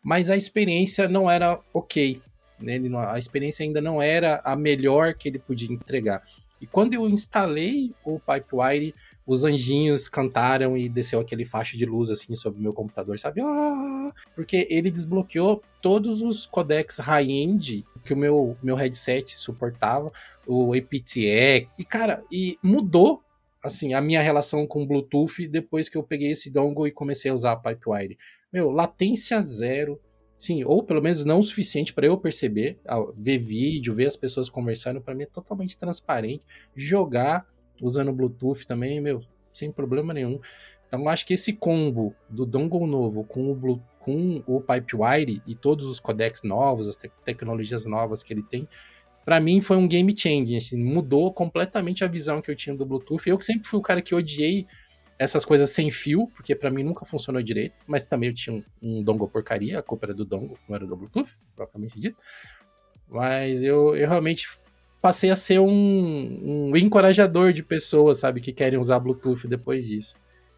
[0.03, 2.21] mas a experiência não era ok.
[2.59, 2.79] Né?
[3.07, 6.23] A experiência ainda não era a melhor que ele podia entregar.
[6.61, 8.93] E quando eu instalei o Pipewire,
[9.25, 13.41] os anjinhos cantaram e desceu aquele faixa de luz assim sobre o meu computador, sabe?
[13.41, 14.11] Ah!
[14.35, 20.11] Porque ele desbloqueou todos os codecs high-end que o meu, meu headset suportava,
[20.47, 23.23] o APTE, e cara, e mudou
[23.63, 27.29] assim a minha relação com o Bluetooth depois que eu peguei esse dongle e comecei
[27.29, 28.17] a usar a Pipewire.
[28.51, 29.99] Meu, latência zero,
[30.39, 32.79] Sim, ou pelo menos não o suficiente para eu perceber,
[33.13, 36.45] ver vídeo, ver as pessoas conversando, para mim é totalmente transparente.
[36.73, 37.45] Jogar
[37.81, 39.21] usando Bluetooth também, meu,
[39.51, 40.39] sem problema nenhum.
[40.87, 45.85] Então acho que esse combo do dongle novo com o, com o Pipewire e todos
[45.85, 48.65] os codecs novos, as te tecnologias novas que ele tem,
[49.25, 52.85] para mim foi um game changing, assim, mudou completamente a visão que eu tinha do
[52.85, 53.27] Bluetooth.
[53.27, 54.65] Eu que sempre fui o cara que odiei
[55.19, 58.63] essas coisas sem fio, porque para mim nunca funcionou direito, mas também eu tinha um,
[58.81, 62.17] um dongle porcaria, a culpa era do dongle, não era do Bluetooth, propriamente dito.
[63.09, 64.47] Mas eu, eu realmente
[65.01, 70.15] passei a ser um, um encorajador de pessoas, sabe, que querem usar Bluetooth depois disso.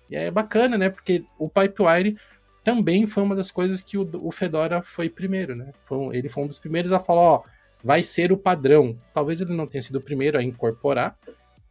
[0.07, 0.89] E é bacana, né?
[0.89, 2.17] Porque o Pipewire
[2.63, 5.71] também foi uma das coisas que o, o Fedora foi primeiro, né?
[5.83, 7.43] Foi, ele foi um dos primeiros a falar, ó,
[7.83, 8.95] vai ser o padrão.
[9.11, 11.17] Talvez ele não tenha sido o primeiro a incorporar,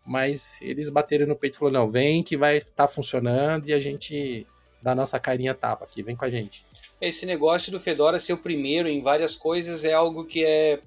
[0.04, 3.72] mas eles bateram no peito e falaram, não, vem que vai estar tá funcionando e
[3.72, 4.46] a gente
[4.82, 6.64] dá nossa carinha tapa aqui, vem com a gente.
[7.00, 10.80] Esse negócio do Fedora ser o primeiro em várias coisas é algo que é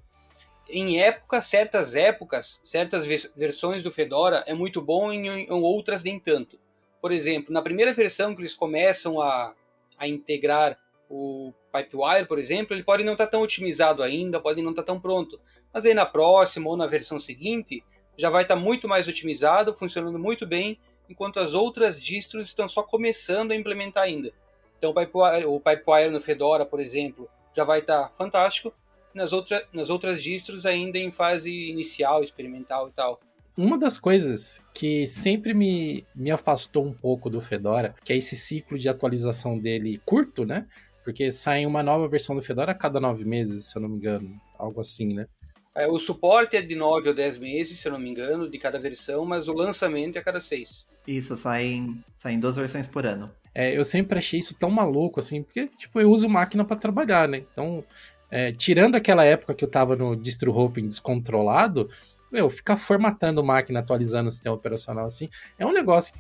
[0.70, 6.58] em época, certas épocas, certas versões do Fedora é muito bom, em outras nem tanto.
[7.02, 9.54] Por exemplo, na primeira versão que eles começam a,
[9.98, 10.78] a integrar
[11.10, 14.84] o Pipewire, por exemplo, ele pode não estar tá tão otimizado ainda, pode não estar
[14.84, 15.40] tá tão pronto.
[15.72, 17.84] Mas aí na próxima ou na versão seguinte,
[18.18, 20.78] já vai estar tá muito mais otimizado, funcionando muito bem,
[21.10, 24.32] enquanto as outras distros estão só começando a implementar ainda.
[24.78, 28.74] Então o Pipewire, o Pipewire no Fedora, por exemplo, já vai estar tá fantástico,
[29.14, 33.20] nas, outra, nas outras distros ainda em fase inicial, experimental e tal.
[33.56, 38.36] Uma das coisas que sempre me, me afastou um pouco do Fedora, que é esse
[38.36, 40.66] ciclo de atualização dele curto, né?
[41.04, 43.98] Porque sai uma nova versão do Fedora a cada nove meses, se eu não me
[43.98, 44.42] engano.
[44.58, 45.28] Algo assim, né?
[45.76, 48.60] É, o suporte é de nove ou dez meses, se eu não me engano, de
[48.60, 50.88] cada versão, mas o lançamento é a cada seis.
[51.08, 53.32] Isso, saem, saem duas versões por ano.
[53.56, 57.28] É, eu sempre achei isso tão maluco, assim, porque, tipo, eu uso máquina para trabalhar,
[57.28, 57.44] né?
[57.52, 57.84] Então,
[58.30, 61.90] é, tirando aquela época que eu tava no distro hoping descontrolado,
[62.32, 66.20] meu, ficar formatando máquina, atualizando o sistema operacional assim, é um negócio que,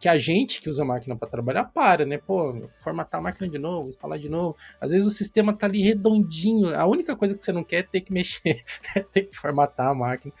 [0.00, 2.16] que a gente que usa máquina para trabalhar para, né?
[2.16, 4.56] Pô, formatar a máquina de novo, instalar de novo.
[4.80, 6.74] Às vezes o sistema tá ali redondinho.
[6.74, 8.64] A única coisa que você não quer é ter que mexer,
[8.96, 10.32] é ter que formatar a máquina.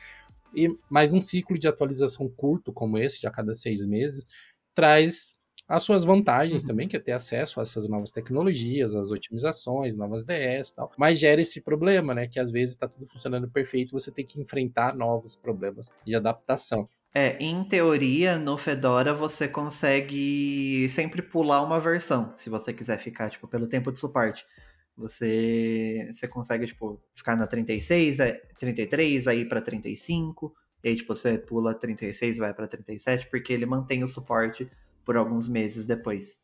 [0.54, 4.26] E mais um ciclo de atualização curto como esse, de a cada seis meses,
[4.74, 5.34] traz
[5.68, 6.68] as suas vantagens uhum.
[6.68, 10.90] também, que é ter acesso a essas novas tecnologias, as otimizações, novas DS e tal.
[10.96, 12.26] Mas gera esse problema, né?
[12.26, 16.88] Que às vezes está tudo funcionando perfeito, você tem que enfrentar novos problemas de adaptação.
[17.12, 23.28] É, em teoria, no Fedora você consegue sempre pular uma versão, se você quiser ficar,
[23.30, 24.46] tipo, pelo tempo de suporte.
[24.96, 28.18] Você, você consegue, tipo, ficar na 36,
[28.58, 33.66] 33, aí para 35, e aí, tipo, você pula 36 vai para 37, porque ele
[33.66, 34.70] mantém o suporte
[35.04, 36.38] por alguns meses depois.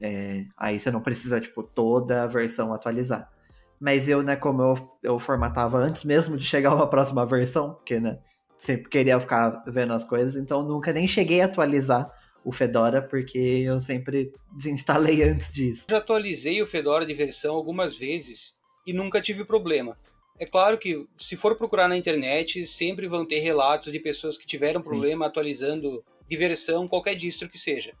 [0.00, 3.30] É, aí você não precisa, tipo, toda a versão atualizar.
[3.78, 8.00] Mas eu, né, como eu, eu formatava antes mesmo de chegar uma próxima versão, porque,
[8.00, 8.18] né,
[8.62, 12.08] sempre queria ficar vendo as coisas, então nunca nem cheguei a atualizar
[12.44, 15.86] o Fedora, porque eu sempre desinstalei antes disso.
[15.90, 18.54] Já atualizei o Fedora de versão algumas vezes
[18.86, 19.98] e nunca tive problema.
[20.38, 24.46] É claro que, se for procurar na internet, sempre vão ter relatos de pessoas que
[24.46, 24.88] tiveram Sim.
[24.88, 27.92] problema atualizando de versão, qualquer distro que seja.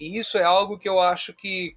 [0.00, 1.76] E isso é algo que eu acho que,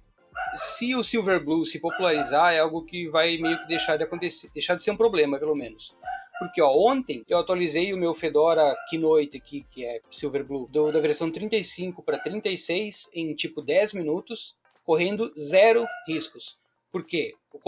[0.54, 4.74] se o Silverblue se popularizar, é algo que vai meio que deixar de acontecer, deixar
[4.74, 5.94] de ser um problema, pelo menos.
[6.38, 11.00] Porque ó, ontem eu atualizei o meu Fedora Keynote aqui, que é Silverblue, do, da
[11.00, 16.58] versão 35 para 36 em tipo 10 minutos, correndo zero riscos.
[16.92, 17.34] Por quê?
[17.52, 17.58] O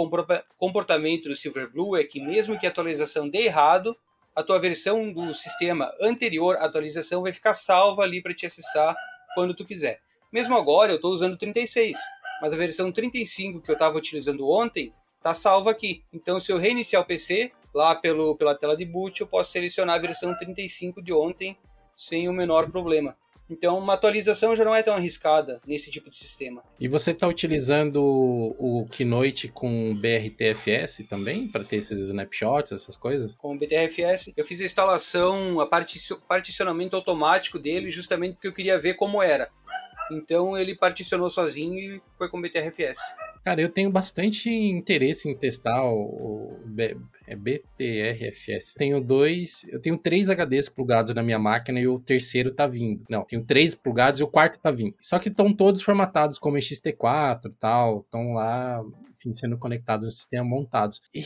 [0.57, 3.97] comportamento do Silverblue é que mesmo que a atualização dê errado,
[4.35, 8.95] a tua versão do sistema anterior à atualização vai ficar salva ali para te acessar
[9.35, 10.01] quando tu quiser.
[10.31, 11.99] Mesmo agora eu estou usando 36,
[12.41, 16.05] mas a versão 35 que eu estava utilizando ontem está salva aqui.
[16.13, 19.97] Então se eu reiniciar o PC, lá pelo, pela tela de boot, eu posso selecionar
[19.97, 21.57] a versão 35 de ontem
[21.97, 23.17] sem o menor problema.
[23.51, 26.63] Então, uma atualização já não é tão arriscada nesse tipo de sistema.
[26.79, 27.97] E você está utilizando
[28.59, 33.35] o Keynote com BRTFS também, para ter esses snapshots, essas coisas?
[33.37, 34.35] Com o BTFS.
[34.37, 39.49] Eu fiz a instalação, a particionamento automático dele, justamente porque eu queria ver como era.
[40.13, 42.99] Então, ele particionou sozinho e foi com o BTRFS.
[43.49, 46.55] Cara, eu tenho bastante interesse em testar o,
[47.27, 48.75] é BTRFS.
[48.77, 53.07] Tenho dois, eu tenho três HDs plugados na minha máquina e o terceiro tá vindo.
[53.09, 54.95] Não, tenho três plugados e o quarto tá vindo.
[55.01, 58.83] Só que estão todos formatados como XT4 e tal, estão lá,
[59.17, 61.01] enfim, sendo conectados no sistema montados.
[61.15, 61.25] E,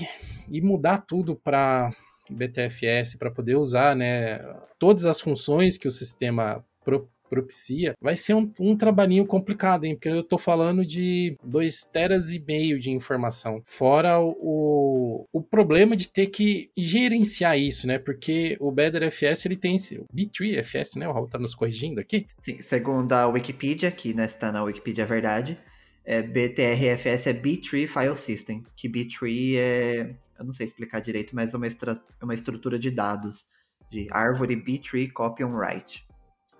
[0.48, 1.90] e mudar tudo para
[2.30, 4.38] BTFS para poder usar, né,
[4.78, 9.94] todas as funções que o sistema pro, propicia, vai ser um, um trabalhinho complicado, hein?
[9.94, 13.62] Porque eu tô falando de 2 teras e meio de informação.
[13.64, 17.98] Fora o, o problema de ter que gerenciar isso, né?
[17.98, 21.08] Porque o BetterFS ele tem o B3FS, né?
[21.08, 22.26] O Raul tá nos corrigindo aqui.
[22.42, 25.58] Sim, segundo a Wikipedia, que né, está na Wikipedia é verdade,
[26.04, 31.54] é, BTRFS é B-Tree File System, que B-Tree é, eu não sei explicar direito, mas
[31.54, 33.46] é uma, é uma estrutura de dados
[33.90, 36.04] de árvore B-Tree Copy on Write.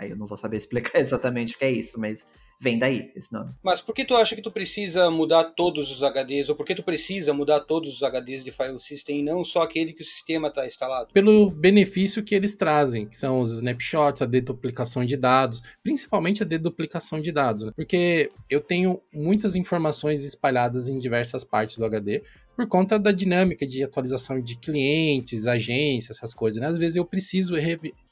[0.03, 2.27] Aí eu não vou saber explicar exatamente o que é isso, mas
[2.63, 3.53] vem daí esse nome.
[3.61, 6.77] Mas por que tu acha que tu precisa mudar todos os HDs, ou por que
[6.77, 10.05] tu precisa mudar todos os HDs de file system e não só aquele que o
[10.05, 11.13] sistema está instalado?
[11.13, 16.47] Pelo benefício que eles trazem, que são os snapshots, a deduplicação de dados, principalmente a
[16.47, 17.73] deduplicação de dados, né?
[17.75, 22.23] porque eu tenho muitas informações espalhadas em diversas partes do HD,
[22.57, 26.61] por conta da dinâmica de atualização de clientes, agências, essas coisas.
[26.61, 26.67] Né?
[26.67, 27.55] Às vezes eu preciso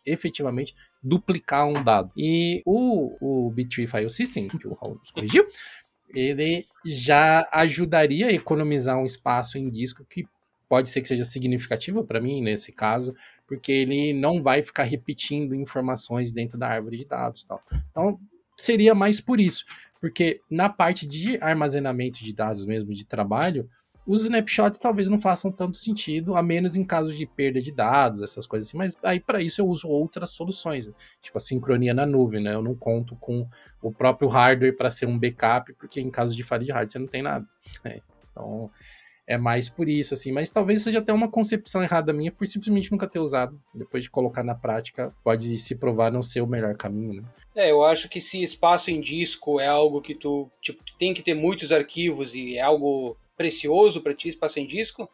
[0.05, 2.11] efetivamente duplicar um dado.
[2.17, 5.47] E o, o B3 File System, que o Raul nos corrigiu,
[6.15, 10.27] ele já ajudaria a economizar um espaço em disco que
[10.69, 13.15] pode ser que seja significativo para mim nesse caso,
[13.47, 17.61] porque ele não vai ficar repetindo informações dentro da árvore de dados, tal.
[17.91, 18.21] Então
[18.57, 19.65] seria mais por isso,
[20.01, 23.69] porque na parte de armazenamento de dados mesmo de trabalho,
[24.11, 28.23] os snapshots talvez não façam tanto sentido, a menos em casos de perda de dados,
[28.23, 28.77] essas coisas assim.
[28.77, 30.93] Mas aí para isso eu uso outras soluções, né?
[31.23, 32.53] tipo a sincronia na nuvem, né?
[32.53, 33.47] Eu não conto com
[33.81, 36.99] o próprio hardware para ser um backup, porque em caso de falha de hardware você
[36.99, 37.47] não tem nada.
[37.85, 38.01] Né?
[38.33, 38.69] Então
[39.29, 40.33] é mais por isso, assim.
[40.33, 43.63] Mas talvez seja até uma concepção errada minha por simplesmente nunca ter usado.
[43.73, 47.29] Depois de colocar na prática, pode se provar não ser o melhor caminho, né?
[47.55, 51.23] É, eu acho que se espaço em disco é algo que tu, tipo, tem que
[51.23, 55.11] ter muitos arquivos e é algo precioso para ti espaço em disco,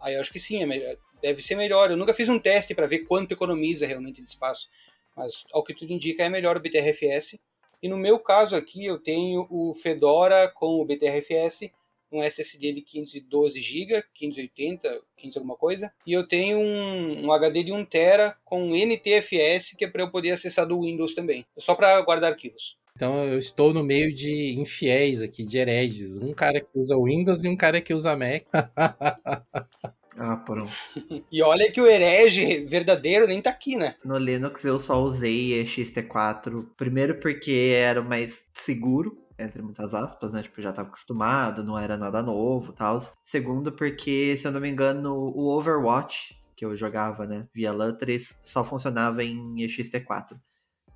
[0.00, 1.90] aí eu acho que sim, é melhor, deve ser melhor.
[1.90, 4.70] Eu nunca fiz um teste para ver quanto economiza realmente de espaço,
[5.14, 7.38] mas ao que tudo indica é melhor o BTRFS.
[7.82, 11.70] E no meu caso aqui eu tenho o Fedora com o BTRFS,
[12.10, 17.62] um SSD de 512 GB, 580, 15 alguma coisa, e eu tenho um, um HD
[17.62, 21.74] de 1 TB com NTFS que é para eu poder acessar do Windows também, só
[21.74, 22.78] para guardar arquivos.
[22.96, 26.16] Então eu estou no meio de infiéis aqui, de hereges.
[26.16, 28.46] Um cara que usa Windows e um cara que usa Mac.
[30.16, 30.72] ah, pronto.
[31.30, 33.96] e olha que o herege verdadeiro nem tá aqui, né?
[34.02, 40.42] No Linux eu só usei XT4, primeiro porque era mais seguro, entre muitas aspas, né?
[40.42, 42.98] Tipo, já estava acostumado, não era nada novo tal.
[43.22, 48.38] Segundo, porque, se eu não me engano, o Overwatch, que eu jogava, né, via LAN3,
[48.42, 50.38] só funcionava em XT4.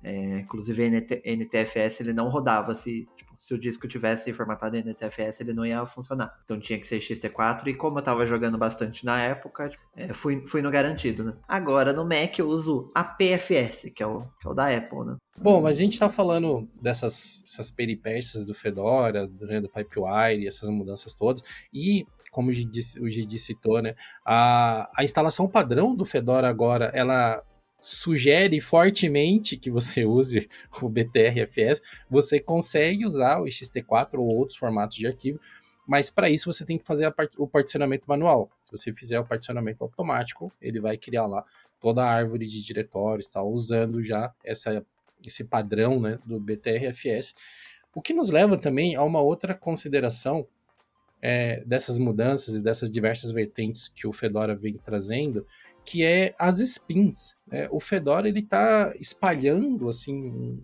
[0.03, 2.73] É, inclusive, NT, NTFS ele não rodava.
[2.75, 6.37] Se, tipo, se o disco tivesse formatado em NTFS, ele não ia funcionar.
[6.43, 7.67] Então tinha que ser XT4.
[7.67, 11.33] E como eu tava jogando bastante na época, tipo, é, fui, fui no garantido, né?
[11.47, 15.05] Agora no Mac eu uso a PFS, que é o, que é o da Apple,
[15.05, 15.17] né?
[15.37, 20.69] Bom, mas a gente tá falando dessas essas peripécias do Fedora, né, do Pipewire, essas
[20.69, 21.41] mudanças todas.
[21.73, 23.93] E como o Gidi citou, né?
[24.25, 27.43] A, a instalação padrão do Fedora agora, ela
[27.81, 30.47] sugere fortemente que você use
[30.81, 35.39] o BTRFS, você consegue usar o XT4 ou outros formatos de arquivo,
[35.87, 38.49] mas para isso você tem que fazer part o particionamento manual.
[38.63, 41.43] Se você fizer o particionamento automático, ele vai criar lá
[41.79, 44.85] toda a árvore de diretórios, tá, usando já essa,
[45.25, 47.33] esse padrão né, do BTRFS.
[47.93, 50.47] O que nos leva também a uma outra consideração
[51.21, 55.45] é, dessas mudanças e dessas diversas vertentes que o Fedora vem trazendo,
[55.85, 57.35] que é as spins.
[57.47, 57.67] Né?
[57.71, 60.61] O Fedora ele está espalhando assim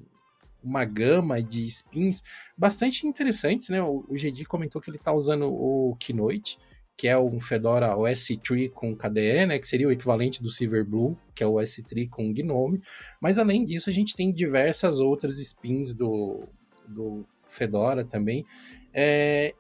[0.64, 2.22] uma gama de spins
[2.58, 3.82] bastante interessantes, né?
[3.82, 6.58] O, o comentou que ele está usando o Keynote,
[6.98, 11.44] que é um Fedora OS3 com KDE, né, que seria o equivalente do Silverblue, que
[11.44, 12.82] é o OS3 com Gnome.
[13.22, 16.50] Mas além disso, a gente tem diversas outras spins do,
[16.88, 18.44] do Fedora também.
[18.92, 19.54] É,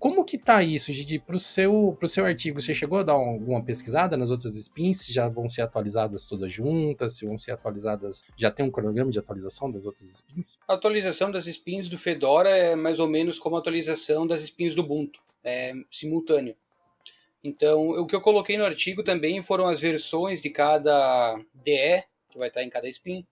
[0.00, 1.18] como que tá isso, Gigi?
[1.18, 5.02] Para o seu, pro seu artigo, você chegou a dar alguma pesquisada nas outras spins?
[5.02, 7.18] Se já vão ser atualizadas todas juntas?
[7.18, 8.24] Se vão ser atualizadas...
[8.34, 10.58] Já tem um cronograma de atualização das outras spins?
[10.66, 14.74] A atualização das spins do Fedora é mais ou menos como a atualização das spins
[14.74, 15.20] do Ubuntu.
[15.44, 16.56] É simultâneo.
[17.44, 22.38] Então, o que eu coloquei no artigo também foram as versões de cada DE, que
[22.38, 23.26] vai estar em cada spin.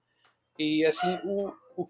[0.58, 1.86] E, assim, o, o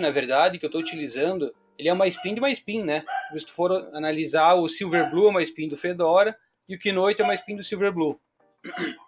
[0.00, 3.04] na verdade, que eu estou utilizando ele é uma spin de uma spin, né?
[3.38, 6.36] Se tu for analisar, o Silverblue é uma spin do Fedora
[6.68, 8.16] e o Keynote é uma spin do Silverblue.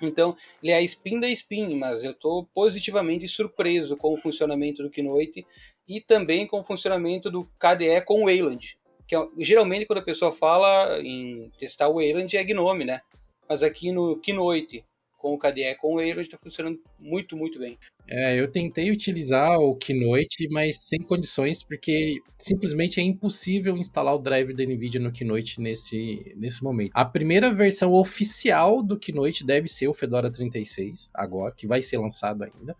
[0.00, 4.82] Então, ele é a spin da spin, mas eu estou positivamente surpreso com o funcionamento
[4.82, 5.46] do Keynote
[5.88, 8.76] e também com o funcionamento do KDE com o Wayland.
[9.06, 13.00] Que é, geralmente, quando a pessoa fala em testar o Wayland, é Gnome, né?
[13.48, 14.84] Mas aqui no Keynote,
[15.22, 17.78] com o KDE com o Wayland, está funcionando muito, muito bem.
[18.08, 24.18] É, eu tentei utilizar o Keynote, mas sem condições, porque simplesmente é impossível instalar o
[24.18, 26.90] driver da NVIDIA no Keynote nesse, nesse momento.
[26.92, 31.98] A primeira versão oficial do Keynote deve ser o Fedora 36, agora, que vai ser
[31.98, 32.76] lançado ainda.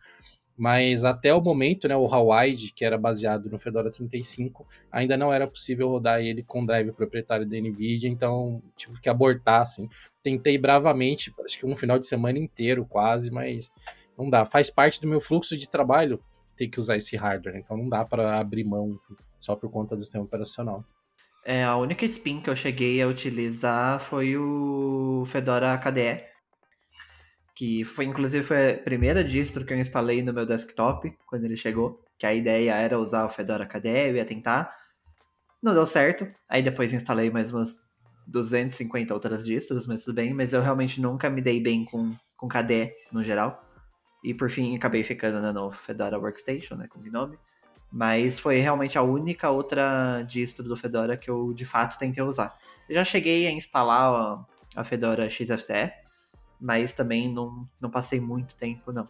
[0.63, 5.33] Mas até o momento, né, o Hawaii, que era baseado no Fedora 35, ainda não
[5.33, 9.89] era possível rodar ele com drive proprietário da NVIDIA, então tive que abortar, assim.
[10.23, 13.73] Tentei bravamente, acho que um final de semana inteiro quase, mas
[14.17, 14.47] não dá.
[14.47, 16.23] Faz parte do meu fluxo de trabalho
[16.55, 17.57] ter que usar esse hardware.
[17.57, 20.85] Então não dá para abrir mão assim, só por conta do sistema operacional.
[21.45, 26.23] É, a única spin que eu cheguei a utilizar foi o Fedora KDE,
[27.55, 31.57] que foi inclusive foi a primeira distro que eu instalei no meu desktop quando ele
[31.57, 34.75] chegou, que a ideia era usar o Fedora KDE, eu ia tentar.
[35.63, 36.27] Não deu certo.
[36.49, 37.81] Aí depois instalei mais umas
[38.27, 42.49] 250 outras distros, mas tudo bem, mas eu realmente nunca me dei bem com com
[42.49, 43.65] KDE no geral.
[44.25, 47.39] E por fim acabei ficando né, no Fedora Workstation, né, com o nome.
[47.91, 52.53] Mas foi realmente a única outra distro do Fedora que eu de fato tentei usar.
[52.89, 54.45] Eu já cheguei a instalar
[54.75, 55.93] a Fedora XFCE,
[56.63, 59.05] mas também não, não passei muito tempo, não.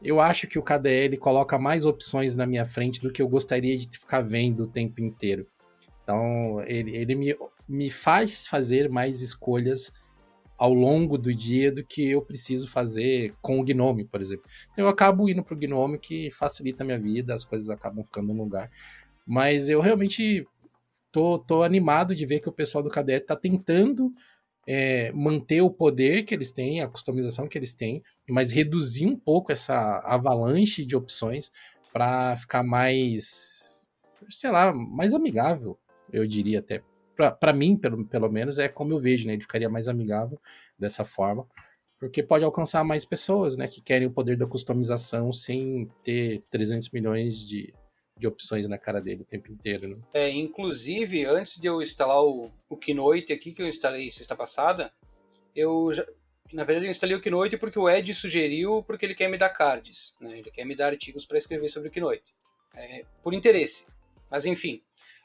[0.00, 3.76] Eu acho que o KDE coloca mais opções na minha frente do que eu gostaria
[3.76, 5.46] de ficar vendo o tempo inteiro.
[6.02, 7.36] Então, ele, ele me,
[7.68, 9.92] me faz fazer mais escolhas
[10.56, 14.44] ao longo do dia do que eu preciso fazer com o Gnome, por exemplo.
[14.70, 18.04] Então, eu acabo indo para o Gnome, que facilita a minha vida, as coisas acabam
[18.04, 18.70] ficando no lugar.
[19.26, 20.46] Mas eu realmente
[21.10, 24.12] tô, tô animado de ver que o pessoal do KDE está tentando
[24.66, 29.16] é, manter o poder que eles têm, a customização que eles têm, mas reduzir um
[29.16, 31.50] pouco essa avalanche de opções
[31.92, 33.88] para ficar mais,
[34.30, 35.78] sei lá, mais amigável,
[36.12, 36.82] eu diria até.
[37.38, 39.34] Para mim, pelo, pelo menos, é como eu vejo, né?
[39.34, 40.40] Ele ficaria mais amigável
[40.78, 41.46] dessa forma,
[41.98, 43.68] porque pode alcançar mais pessoas, né?
[43.68, 47.72] Que querem o poder da customização sem ter 300 milhões de,
[48.22, 49.88] de opções na cara dele o tempo inteiro.
[49.88, 49.96] Né?
[50.14, 52.76] É, inclusive, antes de eu instalar o, o
[53.32, 54.92] aqui, que eu instalei sexta passada,
[55.54, 56.06] eu já,
[56.52, 59.48] na verdade eu instalei o Keynote porque o Ed sugeriu, porque ele quer me dar
[59.48, 60.38] cards, né?
[60.38, 62.32] ele quer me dar artigos para escrever sobre o Keynote,
[62.76, 63.88] é, por interesse.
[64.30, 64.80] Mas enfim,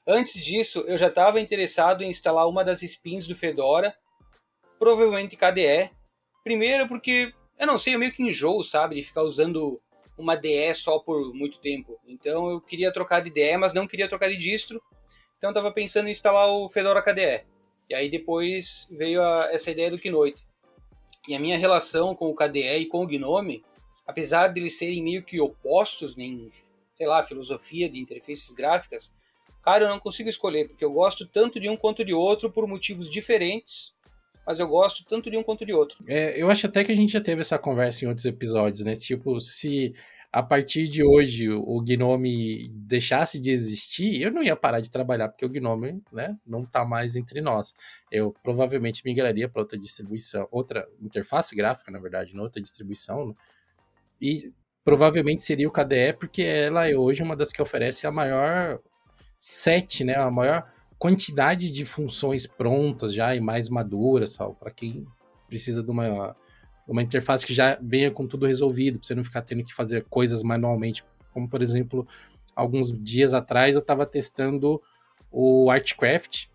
[0.05, 3.95] antes disso eu já estava interessado em instalar uma das spins do Fedora,
[4.79, 5.91] provavelmente KDE.
[6.43, 9.79] Primeiro porque, eu não sei, eu meio que enjoo, sabe, de ficar usando
[10.17, 11.99] uma DE só por muito tempo.
[12.07, 14.81] Então eu queria trocar de DE, mas não queria trocar de distro.
[15.37, 17.45] Então eu estava pensando em instalar o Fedora KDE.
[17.89, 20.43] E aí depois veio a, essa ideia do Keynote.
[21.27, 23.63] E a minha relação com o KDE e com o Gnome,
[24.05, 26.49] apesar de eles serem meio que opostos em,
[26.97, 29.13] sei lá, filosofia de interfaces gráficas,
[29.61, 32.65] cara, eu não consigo escolher, porque eu gosto tanto de um quanto de outro por
[32.65, 33.93] motivos diferentes,
[34.47, 35.99] mas eu gosto tanto de um quanto de outro.
[36.07, 38.95] É, eu acho até que a gente já teve essa conversa em outros episódios, né?
[38.95, 39.93] Tipo, se
[40.31, 45.27] a partir de hoje o Gnome deixasse de existir, eu não ia parar de trabalhar,
[45.27, 47.73] porque o Gnome né, não está mais entre nós.
[48.09, 53.27] Eu provavelmente migraria para outra distribuição, outra interface gráfica, na verdade, outra distribuição.
[53.27, 53.33] Né?
[54.21, 58.79] E provavelmente seria o KDE, porque ela é hoje uma das que oferece a maior
[59.37, 65.05] set, né, a maior quantidade de funções prontas já e mais maduras, para quem
[65.47, 66.35] precisa de uma,
[66.87, 70.05] uma interface que já venha com tudo resolvido, para você não ficar tendo que fazer
[70.05, 71.03] coisas manualmente.
[71.33, 72.07] Como, por exemplo,
[72.55, 74.81] alguns dias atrás eu estava testando
[75.31, 76.47] o Artcraft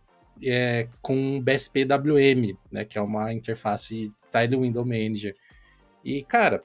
[0.43, 5.35] é, com BSPWM, né, que é uma interface Style Window Manager.
[6.05, 6.63] E, cara,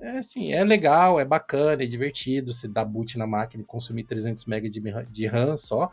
[0.00, 4.04] é assim, é legal, é bacana, é divertido, você dá boot na máquina e consumir
[4.04, 5.90] 300 MB de, de RAM só,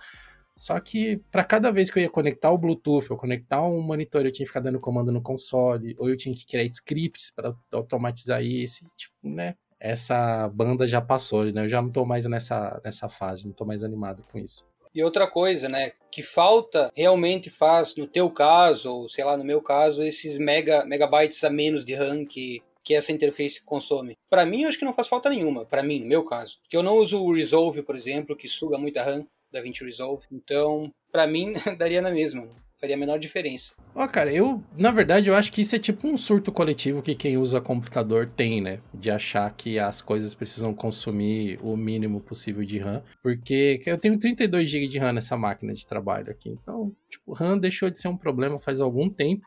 [0.60, 4.26] só que para cada vez que eu ia conectar o Bluetooth ou conectar um monitor,
[4.26, 7.56] eu tinha que ficar dando comando no console, ou eu tinha que criar scripts para
[7.72, 9.56] automatizar isso, tipo, né?
[9.80, 11.64] Essa banda já passou, né?
[11.64, 14.68] Eu já não tô mais nessa, nessa fase, não tô mais animado com isso.
[14.94, 19.46] E outra coisa, né, que falta realmente faz no teu caso, ou sei lá, no
[19.46, 24.18] meu caso, esses mega megabytes a menos de RAM que que essa interface consome.
[24.30, 26.58] Para mim, eu acho que não faz falta nenhuma, para mim, no meu caso.
[26.62, 30.26] Porque eu não uso o Resolve, por exemplo, que suga muita RAM DaVinci Resolve.
[30.32, 32.48] Então, para mim, daria na mesma.
[32.80, 33.74] Faria a menor diferença.
[33.94, 37.02] Ó, oh, cara, eu, na verdade, eu acho que isso é tipo um surto coletivo
[37.02, 38.80] que quem usa computador tem, né?
[38.94, 43.04] De achar que as coisas precisam consumir o mínimo possível de RAM.
[43.22, 46.50] Porque eu tenho 32 GB de RAM nessa máquina de trabalho aqui.
[46.50, 49.46] Então, tipo, RAM deixou de ser um problema faz algum tempo.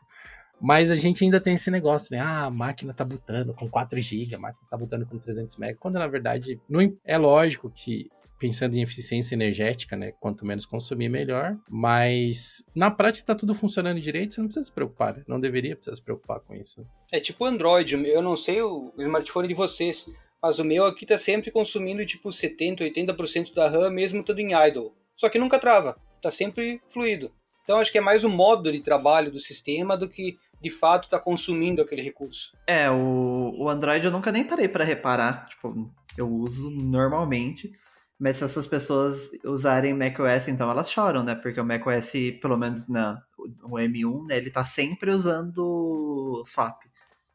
[0.61, 2.21] Mas a gente ainda tem esse negócio, né?
[2.21, 5.75] Ah, a máquina tá botando com 4 GB, a máquina tá botando com 300 MB.
[5.79, 8.09] Quando na verdade, não, é lógico que
[8.43, 10.11] pensando em eficiência energética, né?
[10.19, 11.57] Quanto menos consumir, melhor.
[11.69, 15.23] Mas na prática está tudo funcionando direito, você não precisa se preocupar, né?
[15.25, 16.85] Não deveria precisar se preocupar com isso.
[17.09, 20.09] É tipo Android, eu não sei o smartphone de vocês,
[20.41, 24.51] mas o meu aqui tá sempre consumindo tipo 70, 80% da RAM, mesmo tudo em
[24.51, 24.91] idle.
[25.15, 27.31] Só que nunca trava, tá sempre fluido.
[27.63, 31.07] Então acho que é mais o modo de trabalho do sistema do que de fato
[31.07, 32.57] tá consumindo aquele recurso.
[32.67, 35.47] É, o, o Android eu nunca nem parei para reparar.
[35.47, 37.71] Tipo, eu uso normalmente.
[38.23, 41.35] Mas se essas pessoas usarem macOS, então elas choram, né?
[41.35, 46.83] Porque o macOS, pelo menos na, o M1, né, ele tá sempre usando swap.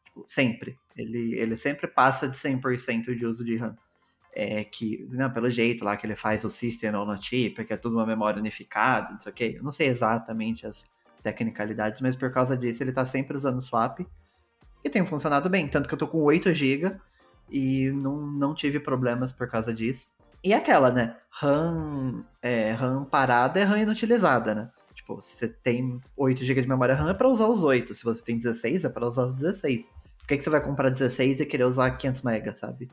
[0.03, 0.79] Tipo, sempre.
[0.97, 3.77] Ele, ele sempre passa de 100% de uso de RAM.
[4.33, 7.73] é, que, não, pelo jeito lá que ele faz o System on a Chip, que
[7.73, 9.55] é tudo uma memória unificada, não sei o que.
[9.57, 10.85] Eu não sei exatamente as
[11.21, 13.99] tecnicalidades, mas por causa disso ele tá sempre usando swap
[14.83, 15.67] e tem funcionado bem.
[15.67, 16.95] Tanto que eu tô com 8 GB
[17.47, 20.07] e não, não tive problemas por causa disso.
[20.43, 21.17] E aquela, né?
[21.29, 24.71] RAM, é, RAM parada é RAM inutilizada, né?
[24.93, 27.93] Tipo, se você tem 8 GB de memória RAM é pra usar os 8.
[27.93, 29.89] Se você tem 16, é pra usar os 16.
[30.19, 32.89] Por que, que você vai comprar 16 e querer usar 500 MB, sabe?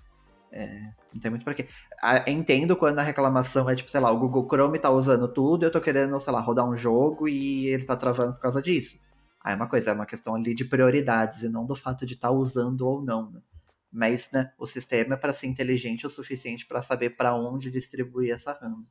[0.53, 1.69] É, não tem muito pra quê.
[2.27, 5.71] entendo quando a reclamação é tipo, sei lá, o Google Chrome tá usando tudo eu
[5.71, 8.99] tô querendo, sei lá, rodar um jogo e ele tá travando por causa disso.
[9.45, 12.15] Aí é uma coisa, é uma questão ali de prioridades e não do fato de
[12.15, 13.41] estar tá usando ou não, né?
[13.97, 18.31] Mas, né, o sistema é para ser inteligente o suficiente para saber para onde distribuir
[18.31, 18.85] essa RAM.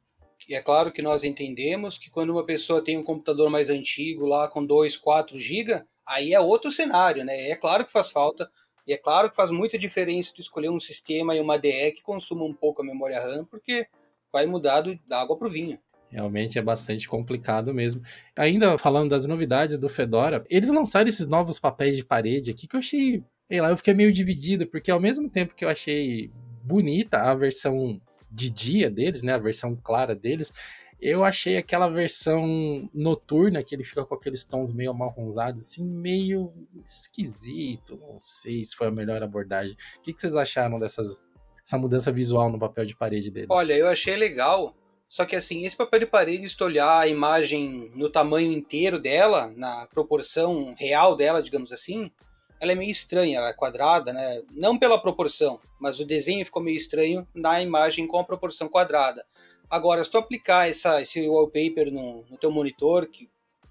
[0.49, 4.26] E é claro que nós entendemos que quando uma pessoa tem um computador mais antigo,
[4.26, 7.49] lá com 2, 4 GB, aí é outro cenário, né?
[7.51, 8.49] É claro que faz falta,
[8.88, 12.01] e é claro que faz muita diferença tu escolher um sistema e uma DE que
[12.01, 13.86] consuma um pouco a memória RAM, porque
[14.34, 15.78] vai mudar do, da água para o vinho.
[16.10, 18.01] Realmente é bastante complicado mesmo.
[18.36, 22.76] Ainda falando das novidades do Fedora, eles lançaram esses novos papéis de parede aqui que
[22.76, 26.32] eu achei sei lá, eu fiquei meio dividido, porque ao mesmo tempo que eu achei
[26.64, 30.52] bonita a versão de dia deles, né, a versão clara deles,
[31.00, 36.54] eu achei aquela versão noturna, que ele fica com aqueles tons meio amarronzados, assim, meio
[36.84, 37.98] esquisito.
[37.98, 39.76] Não sei se foi a melhor abordagem.
[39.98, 41.22] O que, vocês acharam dessas,
[41.58, 43.50] dessa mudança visual no papel de parede deles?
[43.52, 44.76] Olha, eu achei legal.
[45.08, 49.00] Só que assim, esse papel de parede, se tu olhar a imagem no tamanho inteiro
[49.00, 52.12] dela, na proporção real dela, digamos assim,
[52.60, 54.41] ela é meio estranha, ela é quadrada, né?
[54.51, 59.26] Não pela proporção, mas o desenho ficou meio estranho na imagem com a proporção quadrada.
[59.70, 63.30] Agora, se tu aplicar essa, esse wallpaper no, no teu monitor, que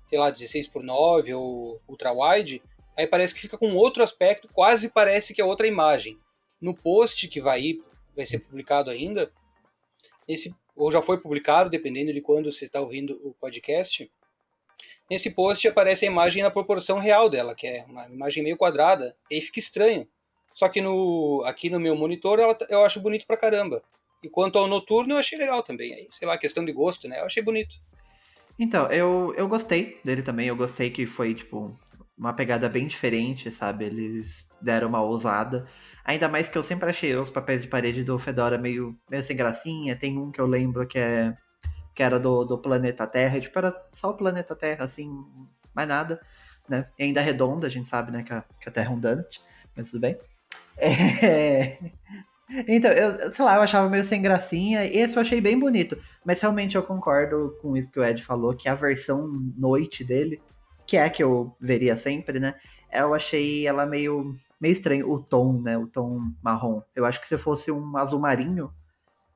[0.08, 2.62] sei lá, 16 por 9 ou ultra wide,
[2.96, 6.18] aí parece que fica com outro aspecto, quase parece que é outra imagem.
[6.60, 7.80] No post que vai
[8.14, 9.32] vai ser publicado ainda,
[10.28, 14.10] esse ou já foi publicado, dependendo de quando você está ouvindo o podcast,
[15.10, 19.14] Nesse post aparece a imagem na proporção real dela, que é uma imagem meio quadrada,
[19.30, 20.08] e aí fica estranho.
[20.54, 23.82] Só que no, aqui no meu monitor ela, eu acho bonito pra caramba.
[24.22, 25.92] E quanto ao noturno eu achei legal também.
[25.92, 27.20] Aí, sei lá, questão de gosto, né?
[27.20, 27.74] Eu achei bonito.
[28.58, 30.48] Então, eu, eu gostei dele também.
[30.48, 31.76] Eu gostei que foi, tipo,
[32.16, 33.84] uma pegada bem diferente, sabe?
[33.84, 35.66] Eles deram uma ousada.
[36.04, 39.36] Ainda mais que eu sempre achei os papéis de parede do Fedora meio, meio sem
[39.36, 39.96] gracinha.
[39.96, 41.36] Tem um que eu lembro que é
[41.94, 45.24] que era do, do planeta Terra, tipo, era só o planeta Terra, assim,
[45.74, 46.20] mais nada,
[46.68, 46.88] né?
[46.98, 49.40] E ainda redonda, a gente sabe, né, que a, que a Terra é donut,
[49.76, 50.18] mas tudo bem.
[50.76, 51.78] É...
[52.68, 56.42] Então, eu, sei lá, eu achava meio sem gracinha, esse eu achei bem bonito, mas
[56.42, 59.26] realmente eu concordo com isso que o Ed falou, que a versão
[59.56, 60.42] noite dele,
[60.86, 62.54] que é a que eu veria sempre, né,
[62.92, 66.82] eu achei ela meio, meio estranho, o tom, né, o tom marrom.
[66.94, 68.70] Eu acho que se fosse um azul marinho,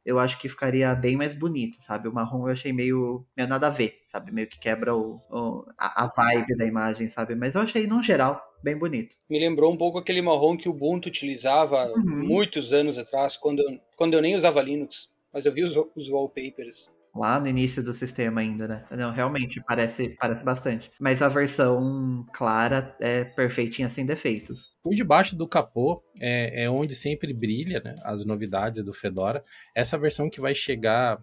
[0.09, 2.09] eu acho que ficaria bem mais bonito, sabe?
[2.09, 4.33] O marrom eu achei meio, meio nada a ver, sabe?
[4.33, 7.35] Meio que quebra o, o a, a, vibe da imagem, sabe?
[7.35, 9.15] Mas eu achei, no geral, bem bonito.
[9.29, 12.27] Me lembrou um pouco aquele marrom que o Ubuntu utilizava uhum.
[12.27, 13.63] muitos anos atrás, quando,
[13.97, 17.93] quando eu nem usava Linux, mas eu vi os, os wallpapers lá no início do
[17.93, 18.85] sistema ainda, né?
[18.91, 20.91] Não, realmente parece, parece bastante.
[20.99, 24.77] Mas a versão clara é perfeitinha sem defeitos.
[24.83, 29.43] Por debaixo do capô é, é onde sempre brilha né, as novidades do Fedora.
[29.75, 31.19] Essa versão que vai chegar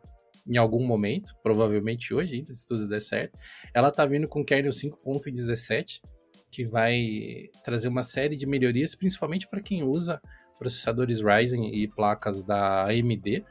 [0.47, 3.37] em algum momento, provavelmente hoje ainda, se tudo der certo,
[3.73, 6.01] ela tá vindo com kernel 5.17,
[6.51, 10.21] que vai trazer uma série de melhorias, principalmente para quem usa
[10.57, 13.43] processadores Ryzen e placas da AMD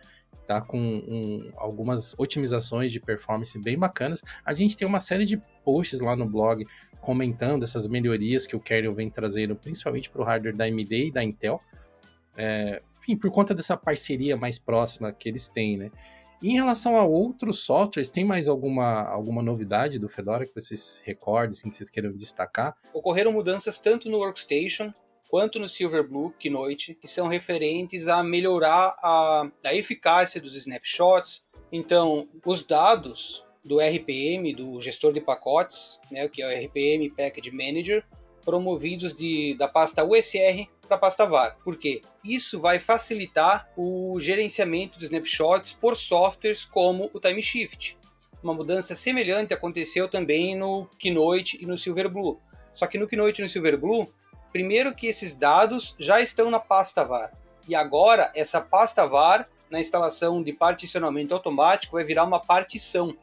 [0.47, 4.23] tá com um, algumas otimizações de performance bem bacanas.
[4.45, 6.67] A gente tem uma série de posts lá no blog
[7.01, 11.11] comentando essas melhorias que o kernel vem trazendo, principalmente para o hardware da AMD e
[11.11, 11.61] da Intel.
[12.37, 15.91] É, enfim, por conta dessa parceria mais próxima que eles têm, né?
[16.43, 21.01] E em relação a outros softwares, tem mais alguma, alguma novidade do Fedora que vocês
[21.05, 22.77] recordem, assim, que vocês queiram destacar?
[22.93, 24.93] Ocorreram mudanças tanto no Workstation
[25.35, 31.45] quanto no Silverblue Keynote, que são referentes a melhorar a, a eficácia dos snapshots.
[31.73, 37.51] Então, os dados do RPM, do gestor de pacotes, né, que é o RPM Package
[37.51, 38.05] Manager,
[38.45, 41.59] promovidos de, da pasta USR para a pasta VAR.
[41.65, 42.03] Por quê?
[42.23, 47.99] Isso vai facilitar o gerenciamento dos snapshots por softwares como o TimeShift.
[48.41, 52.39] Uma mudança semelhante aconteceu também no Keynote e no Silverblue.
[52.73, 54.07] Só que no Keynote e no Silverblue,
[54.55, 57.33] Primeiro que esses dados já estão na pasta var.
[57.67, 63.17] E agora essa pasta var na instalação de particionamento automático vai virar uma partição.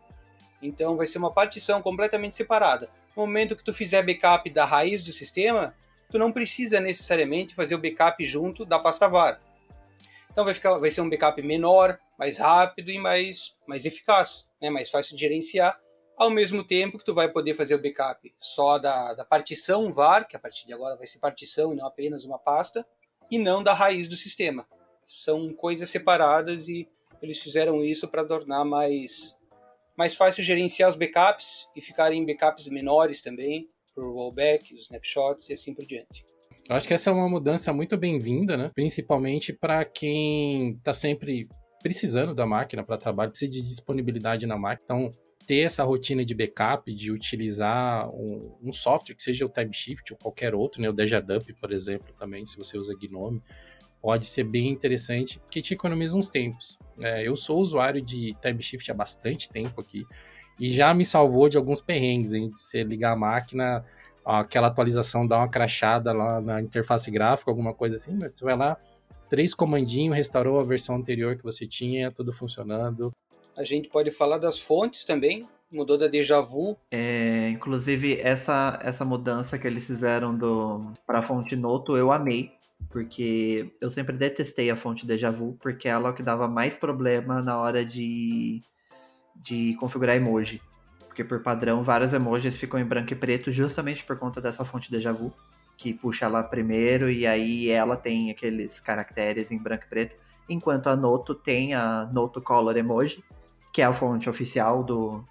[0.61, 2.89] Então vai ser uma partição completamente separada.
[3.15, 5.73] No momento que tu fizer backup da raiz do sistema,
[6.09, 9.39] tu não precisa necessariamente fazer o backup junto da pasta var.
[10.29, 14.69] Então vai, ficar, vai ser um backup menor, mais rápido e mais, mais eficaz, né?
[14.69, 15.79] mais fácil de gerenciar,
[16.21, 20.27] ao mesmo tempo que tu vai poder fazer o backup só da, da partição var,
[20.27, 22.85] que a partir de agora vai ser partição e não apenas uma pasta,
[23.31, 24.67] e não da raiz do sistema.
[25.07, 26.87] São coisas separadas e
[27.23, 29.35] eles fizeram isso para tornar mais,
[29.97, 35.73] mais fácil gerenciar os backups e ficarem backups menores também, por rollback, snapshots e assim
[35.73, 36.23] por diante.
[36.69, 38.69] Eu acho que essa é uma mudança muito bem-vinda, né?
[38.75, 41.49] Principalmente para quem está sempre
[41.81, 44.83] precisando da máquina para trabalho, precisa de disponibilidade na máquina.
[44.85, 45.11] Então,
[45.45, 50.19] ter essa rotina de backup, de utilizar um, um software que seja o TimeShift ou
[50.19, 50.89] qualquer outro, né?
[50.89, 53.41] O DejaDump, por exemplo, também, se você usa Gnome,
[54.01, 56.77] pode ser bem interessante, porque te economiza uns tempos.
[57.01, 60.05] É, eu sou usuário de TimeShift há bastante tempo aqui
[60.59, 62.49] e já me salvou de alguns perrengues, hein?
[62.49, 63.85] De você ligar a máquina,
[64.25, 68.55] aquela atualização dá uma crachada lá na interface gráfica, alguma coisa assim, mas você vai
[68.55, 68.77] lá,
[69.29, 73.11] três comandinhos, restaurou a versão anterior que você tinha, tudo funcionando.
[73.55, 76.77] A gente pode falar das fontes também, mudou da Deja Vu.
[76.89, 80.37] É, inclusive, essa, essa mudança que eles fizeram
[81.05, 82.51] para a fonte Noto, eu amei.
[82.89, 86.77] Porque eu sempre detestei a fonte Deja Vu, porque ela é o que dava mais
[86.77, 88.61] problema na hora de,
[89.35, 90.61] de configurar emoji.
[91.07, 94.89] Porque por padrão, vários emojis ficam em branco e preto justamente por conta dessa fonte
[94.89, 95.31] Deja Vu,
[95.77, 100.15] que puxa lá primeiro e aí ela tem aqueles caracteres em branco e preto,
[100.49, 103.23] enquanto a Noto tem a Noto Color Emoji,
[103.71, 105.23] que é a fonte oficial do,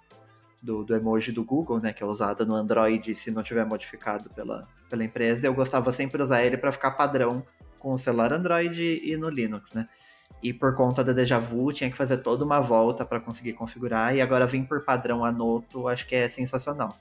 [0.61, 4.29] do, do, emoji do Google, né, que é usada no Android se não tiver modificado
[4.29, 5.47] pela, pela empresa.
[5.47, 7.45] Eu gostava sempre de usar ele para ficar padrão
[7.79, 9.87] com o celular Android e no Linux, né?
[10.41, 14.15] E por conta da Deja Vu, tinha que fazer toda uma volta para conseguir configurar,
[14.15, 16.97] e agora vir por padrão a Noto, acho que é sensacional.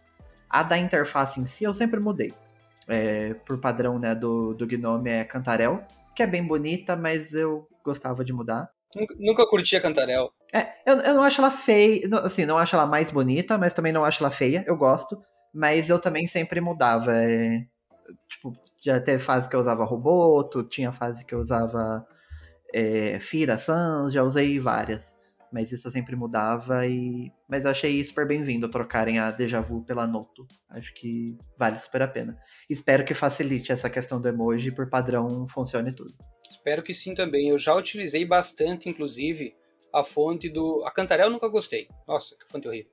[0.49, 2.35] A da interface em si, eu sempre mudei.
[2.89, 5.85] É, por padrão né, do, do Gnome é Cantarel,
[6.15, 8.69] que é bem bonita, mas eu gostava de mudar.
[8.95, 10.33] Nunca, nunca curti a Cantarel.
[10.53, 13.93] É, eu, eu não acho ela feia, assim, não acho ela mais bonita, mas também
[13.93, 15.21] não acho ela feia, eu gosto.
[15.53, 17.13] Mas eu também sempre mudava.
[17.15, 17.67] É,
[18.29, 22.07] tipo, já teve fase que eu usava Roboto, tinha fase que eu usava
[22.73, 25.17] é, Fira Sans, já usei várias.
[25.53, 27.33] Mas isso sempre mudava e.
[27.49, 30.47] Mas eu achei super bem-vindo trocarem a Deja Vu pela Noto.
[30.69, 32.39] Acho que vale super a pena.
[32.69, 36.15] Espero que facilite essa questão do emoji por padrão funcione tudo.
[36.49, 37.49] Espero que sim também.
[37.49, 39.53] Eu já utilizei bastante, inclusive,
[39.93, 40.85] a fonte do.
[40.85, 41.89] A Cantarel nunca gostei.
[42.07, 42.91] Nossa, que fonte horrível.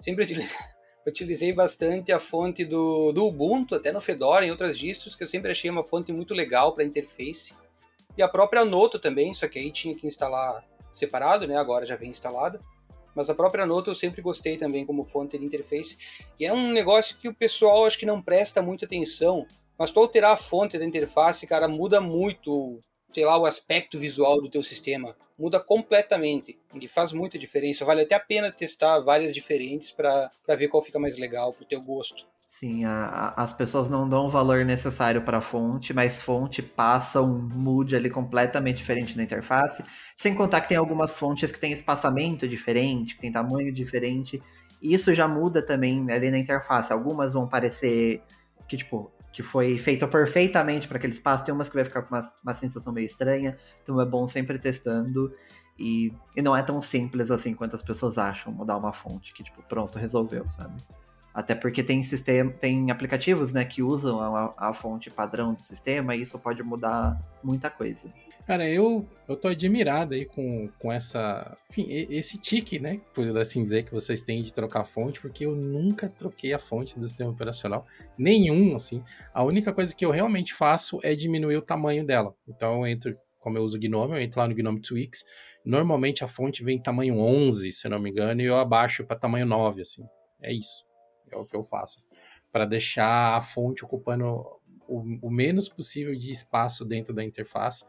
[0.00, 0.56] Sempre utilizei,
[1.06, 5.28] utilizei bastante a fonte do, do Ubuntu, até no Fedora, em outras distros, que eu
[5.28, 7.54] sempre achei uma fonte muito legal para interface.
[8.16, 11.56] E a própria Noto também, só que aí tinha que instalar separado, né?
[11.56, 12.60] Agora já vem instalada.
[13.14, 15.98] Mas a própria Noto eu sempre gostei também como fonte de interface.
[16.38, 19.46] E é um negócio que o pessoal acho que não presta muita atenção.
[19.78, 22.80] Mas tu alterar a fonte da interface, cara, muda muito
[23.12, 25.16] sei lá, o aspecto visual do teu sistema.
[25.38, 27.84] Muda completamente e faz muita diferença.
[27.84, 31.80] Vale até a pena testar várias diferentes para ver qual fica mais legal pro teu
[31.80, 32.26] gosto.
[32.50, 33.04] Sim, a,
[33.36, 37.48] a, as pessoas não dão o valor necessário para a fonte, mas fonte passa um
[37.48, 39.84] mood ali completamente diferente na interface.
[40.16, 44.42] Sem contar que tem algumas fontes que tem espaçamento diferente, que tem tamanho diferente.
[44.82, 46.92] Isso já muda também ali na interface.
[46.92, 48.20] Algumas vão parecer
[48.66, 51.44] que, tipo, que foi feita perfeitamente para aquele espaço.
[51.44, 54.58] Tem umas que vai ficar com uma, uma sensação meio estranha, então é bom sempre
[54.58, 55.32] testando.
[55.78, 59.42] E, e não é tão simples assim quanto as pessoas acham mudar uma fonte, que
[59.42, 60.82] tipo, pronto, resolveu, sabe?
[61.32, 66.14] Até porque tem sistema, tem aplicativos, né, que usam a, a fonte padrão do sistema
[66.14, 68.10] e isso pode mudar muita coisa.
[68.50, 71.56] Cara, eu, eu tô admirado aí com, com essa.
[71.70, 73.00] Enfim, esse tique, né?
[73.14, 76.98] Por assim dizer, que vocês têm de trocar fonte, porque eu nunca troquei a fonte
[76.98, 77.86] do sistema operacional.
[78.18, 79.04] Nenhum, assim.
[79.32, 82.34] A única coisa que eu realmente faço é diminuir o tamanho dela.
[82.48, 85.24] Então eu entro, como eu uso o Gnome, eu entro lá no Gnome Twix.
[85.64, 89.16] Normalmente a fonte vem em tamanho 11, se não me engano, e eu abaixo para
[89.16, 90.02] tamanho 9, assim.
[90.42, 90.84] É isso.
[91.30, 91.98] É o que eu faço.
[92.50, 94.26] Para deixar a fonte ocupando
[94.88, 97.84] o, o menos possível de espaço dentro da interface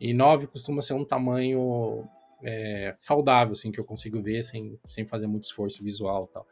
[0.00, 2.08] e 9 costuma ser um tamanho
[2.42, 6.46] é, saudável, assim, que eu consigo ver sem, sem fazer muito esforço visual tal.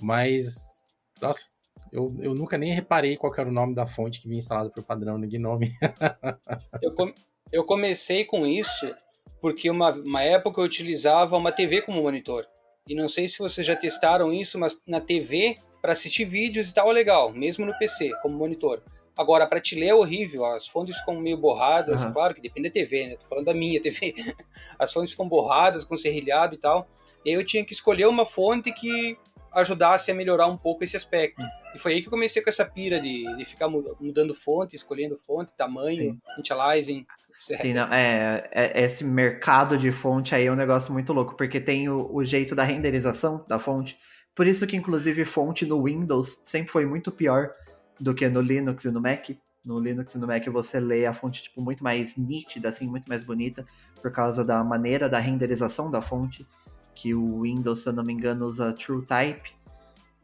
[0.00, 0.80] Mas,
[1.20, 1.46] nossa,
[1.92, 4.82] eu, eu nunca nem reparei qual era o nome da fonte que vinha instalada por
[4.82, 5.70] padrão no Gnome.
[6.82, 7.12] eu, com,
[7.52, 8.92] eu comecei com isso
[9.40, 12.46] porque uma, uma época eu utilizava uma TV como monitor.
[12.88, 16.74] E não sei se vocês já testaram isso, mas na TV, para assistir vídeos e
[16.74, 18.82] tal, é legal, mesmo no PC, como monitor.
[19.16, 22.12] Agora, para te ler é horrível, as fontes ficam meio borradas, uhum.
[22.12, 23.16] claro que depende da TV, né?
[23.16, 24.14] Tô falando da minha TV.
[24.78, 26.86] As fontes ficam borradas, com serrilhado e tal.
[27.24, 29.16] E aí eu tinha que escolher uma fonte que
[29.52, 31.40] ajudasse a melhorar um pouco esse aspecto.
[31.40, 31.48] Uhum.
[31.74, 35.16] E foi aí que eu comecei com essa pira de, de ficar mudando fonte, escolhendo
[35.16, 37.06] fonte, tamanho, initializing.
[37.38, 41.60] Sim, não, é, é, esse mercado de fonte aí é um negócio muito louco, porque
[41.60, 43.98] tem o, o jeito da renderização da fonte.
[44.34, 47.50] Por isso que, inclusive, fonte no Windows sempre foi muito pior
[47.98, 49.30] do que no Linux e no Mac.
[49.64, 53.08] No Linux e no Mac você lê a fonte tipo, muito mais nítida, assim, muito
[53.08, 53.66] mais bonita,
[54.00, 56.46] por causa da maneira da renderização da fonte,
[56.94, 59.54] que o Windows, se eu não me engano, usa TrueType,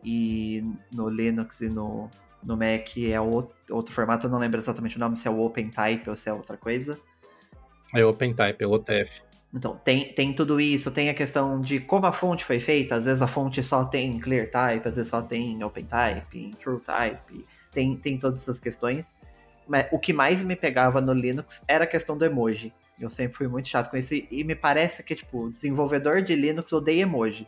[0.04, 2.10] e no Linux e no,
[2.42, 5.40] no Mac é outro, outro formato, eu não lembro exatamente o nome, se é o
[5.40, 6.98] OpenType ou se é outra coisa.
[7.94, 9.22] É OpenType, é OTF.
[9.54, 13.04] Então, tem, tem tudo isso, tem a questão de como a fonte foi feita, às
[13.04, 18.42] vezes a fonte só tem ClearType, às vezes só tem OpenType, TrueType, tem, tem todas
[18.42, 19.14] essas questões.
[19.66, 22.72] Mas o que mais me pegava no Linux era a questão do emoji.
[23.00, 26.72] Eu sempre fui muito chato com isso, e me parece que, tipo, desenvolvedor de Linux
[26.72, 27.46] odeia emoji.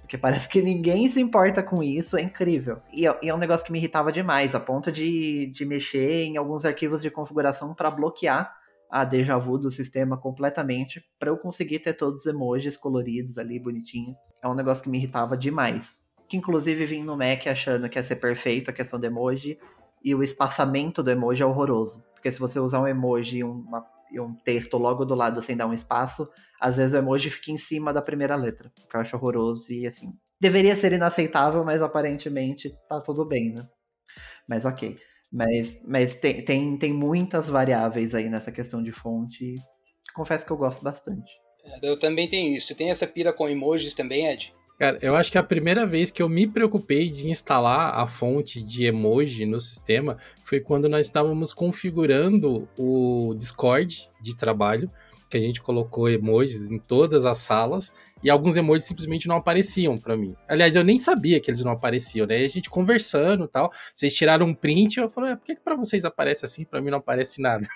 [0.00, 2.80] Porque parece que ninguém se importa com isso, é incrível.
[2.92, 6.36] E é, é um negócio que me irritava demais, a ponto de, de mexer em
[6.36, 8.54] alguns arquivos de configuração para bloquear
[8.88, 13.58] a déjà vu do sistema completamente, para eu conseguir ter todos os emojis coloridos ali,
[13.58, 14.16] bonitinhos.
[14.42, 15.96] É um negócio que me irritava demais.
[16.28, 19.58] Que inclusive vim no Mac achando que ia ser perfeito a questão do emoji,
[20.04, 22.04] e o espaçamento do emoji é horroroso.
[22.14, 25.56] Porque se você usar um emoji e uma e um texto logo do lado sem
[25.56, 29.00] dar um espaço, às vezes o emoji fica em cima da primeira letra, que eu
[29.00, 30.12] acho horroroso e assim.
[30.40, 33.66] Deveria ser inaceitável, mas aparentemente tá tudo bem, né?
[34.48, 34.96] Mas ok.
[35.32, 39.56] Mas, mas tem, tem, tem muitas variáveis aí nessa questão de fonte.
[40.14, 41.30] Confesso que eu gosto bastante.
[41.64, 42.74] É, eu também tenho isso.
[42.74, 44.52] Tem essa pira com emojis também, Ed?
[44.78, 48.62] Cara, eu acho que a primeira vez que eu me preocupei de instalar a fonte
[48.62, 54.90] de emoji no sistema foi quando nós estávamos configurando o Discord de trabalho,
[55.30, 57.90] que a gente colocou emojis em todas as salas
[58.22, 60.34] e alguns emojis simplesmente não apareciam para mim.
[60.48, 62.36] Aliás, eu nem sabia que eles não apareciam, né?
[62.36, 65.60] a gente conversando e tal, vocês tiraram um print, eu falei, ah, por que, que
[65.60, 67.66] para vocês aparece assim, para mim não aparece nada?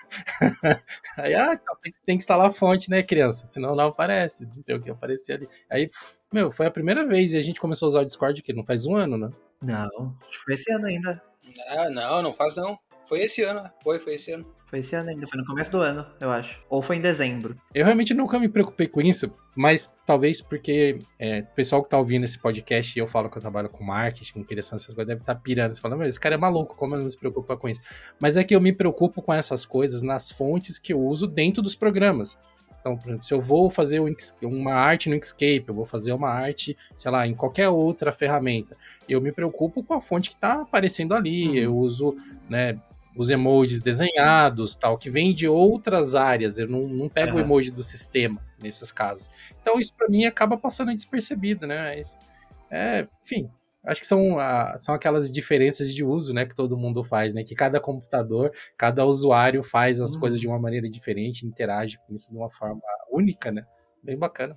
[1.18, 3.46] Aí, ah, tem que, tem que instalar a fonte, né, criança?
[3.46, 5.48] Senão não aparece, não tem o que aparecer ali.
[5.68, 5.88] Aí
[6.32, 8.64] meu, foi a primeira vez e a gente começou a usar o Discord que não
[8.64, 9.30] faz um ano, né?
[9.60, 11.22] Não, acho que foi esse ano ainda.
[11.68, 12.78] Ah, não, não faz não.
[13.04, 14.46] Foi esse ano, foi, foi esse ano.
[14.70, 16.60] Foi esse ano ainda, foi no começo do ano, eu acho.
[16.70, 17.56] Ou foi em dezembro.
[17.74, 21.98] Eu realmente nunca me preocupei com isso, mas talvez porque é, o pessoal que tá
[21.98, 25.08] ouvindo esse podcast e eu falo que eu trabalho com marketing, com criação, essas coisas,
[25.08, 25.74] deve estar tá pirando.
[25.74, 27.80] Você fala, mas esse cara é maluco, como ele não se preocupa com isso?
[28.20, 31.60] Mas é que eu me preocupo com essas coisas nas fontes que eu uso dentro
[31.60, 32.38] dos programas.
[32.80, 34.00] Então, por exemplo, se eu vou fazer
[34.40, 38.76] uma arte no Inkscape, eu vou fazer uma arte, sei lá, em qualquer outra ferramenta,
[39.08, 41.54] eu me preocupo com a fonte que está aparecendo ali, uhum.
[41.56, 42.16] eu uso,
[42.48, 42.78] né,
[43.20, 47.36] os emojis desenhados, tal, que vem de outras áreas, eu não, não pego uhum.
[47.36, 49.30] o emoji do sistema nesses casos.
[49.60, 51.94] Então, isso para mim acaba passando despercebido, né?
[51.94, 52.16] Mas,
[52.70, 53.50] é, enfim,
[53.82, 57.42] Acho que são, a, são aquelas diferenças de uso, né, que todo mundo faz, né?
[57.42, 60.20] Que cada computador, cada usuário faz as uhum.
[60.20, 63.64] coisas de uma maneira diferente, interage com isso de uma forma única, né?
[64.02, 64.54] Bem bacana.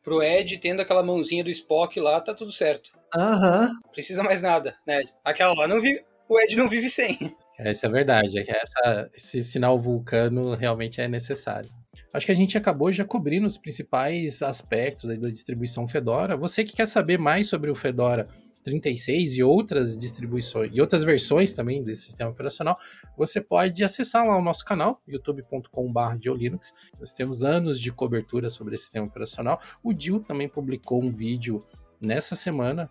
[0.00, 2.92] Pro Ed, tendo aquela mãozinha do Spock lá, tá tudo certo.
[3.12, 3.66] Aham.
[3.66, 3.90] Uhum.
[3.90, 5.02] Precisa mais nada, né?
[5.24, 6.04] Aquela lá não vive.
[6.28, 7.18] O Ed não vive sem.
[7.64, 8.38] Essa é verdade.
[8.38, 11.70] É que essa, esse sinal vulcano realmente é necessário.
[12.12, 16.36] Acho que a gente acabou já cobrindo os principais aspectos da distribuição Fedora.
[16.36, 18.28] Você que quer saber mais sobre o Fedora
[18.62, 22.78] 36 e outras distribuições e outras versões também desse sistema operacional,
[23.16, 26.72] você pode acessar lá o nosso canal, youtube.com.br Linux.
[26.98, 29.60] Nós temos anos de cobertura sobre esse sistema operacional.
[29.82, 31.64] O Dil também publicou um vídeo
[32.00, 32.88] nessa semana,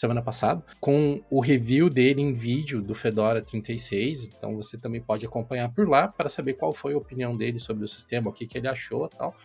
[0.00, 4.28] semana passada, com o review dele em vídeo do Fedora 36.
[4.28, 7.84] Então você também pode acompanhar por lá para saber qual foi a opinião dele sobre
[7.84, 9.36] o sistema, o que, que ele achou e tal.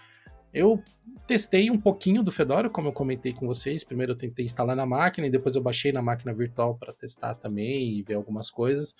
[0.53, 0.81] Eu
[1.27, 3.83] testei um pouquinho do Fedora, como eu comentei com vocês.
[3.83, 7.35] Primeiro eu tentei instalar na máquina e depois eu baixei na máquina virtual para testar
[7.35, 8.95] também e ver algumas coisas.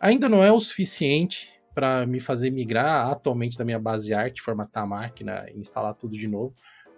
[0.00, 4.84] Ainda não é o suficiente para me fazer migrar atualmente da minha base arte, formatar
[4.84, 6.54] a máquina e instalar tudo de novo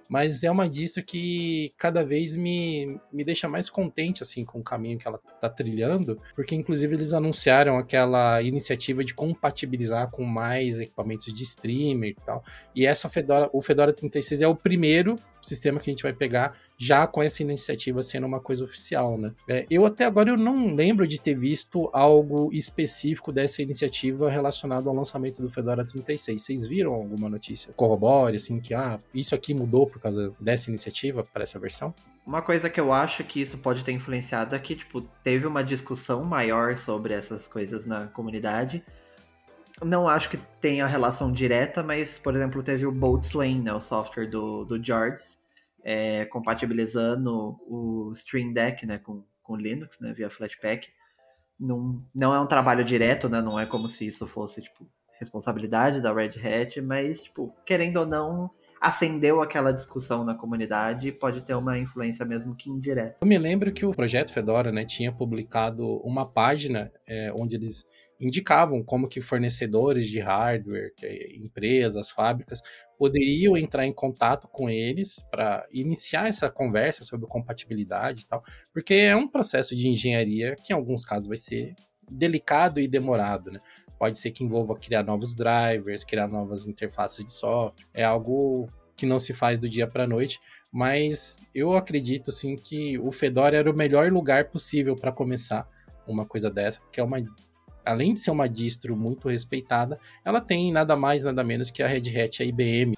[0.09, 4.65] mas é uma distro que cada vez me, me deixa mais contente assim com o
[4.65, 10.81] caminho que ela está trilhando, porque inclusive eles anunciaram aquela iniciativa de compatibilizar com mais
[10.81, 12.45] equipamentos de streamer e tal.
[12.75, 16.57] E essa Fedora, o Fedora 36 é o primeiro sistema que a gente vai pegar
[16.79, 19.33] já com essa iniciativa sendo uma coisa oficial, né?
[19.49, 24.89] É, eu até agora eu não lembro de ter visto algo específico dessa iniciativa relacionado
[24.89, 26.41] ao lançamento do Fedora 36.
[26.41, 27.73] Vocês viram alguma notícia?
[27.73, 31.95] Corrobore, assim, que ah, isso aqui mudou por causa dessa iniciativa para essa versão?
[32.27, 35.63] Uma coisa que eu acho que isso pode ter influenciado é que, tipo, teve uma
[35.63, 38.85] discussão maior sobre essas coisas na comunidade.
[39.85, 44.27] Não acho que tenha relação direta, mas, por exemplo, teve o Boltzmann, né, o software
[44.27, 45.39] do, do Jards,
[45.89, 50.89] é, compatibilizando o Stream Deck né, com, com Linux, né, via Flatpak.
[51.61, 54.85] Não, não é um trabalho direto, né, não é como se isso fosse tipo,
[55.21, 58.51] responsabilidade da Red Hat, mas, tipo, querendo ou não,
[58.81, 63.17] acendeu aquela discussão na comunidade e pode ter uma influência mesmo que indireta.
[63.21, 67.85] Eu me lembro que o projeto Fedora né, tinha publicado uma página é, onde eles
[68.19, 70.93] indicavam como que fornecedores de hardware,
[71.35, 72.63] empresas, fábricas,
[72.99, 78.95] poderiam entrar em contato com eles para iniciar essa conversa sobre compatibilidade e tal, porque
[78.95, 81.75] é um processo de engenharia que em alguns casos vai ser
[82.11, 83.61] delicado e demorado, né?
[83.99, 87.87] Pode ser que envolva criar novos drivers, criar novas interfaces de software.
[87.95, 90.41] É algo que não se faz do dia para a noite,
[90.73, 95.69] mas eu acredito assim que o Fedora era o melhor lugar possível para começar
[96.07, 97.19] uma coisa dessa, porque é uma
[97.85, 101.87] além de ser uma distro muito respeitada, ela tem nada mais nada menos que a
[101.87, 102.97] Red Hat, a IBM.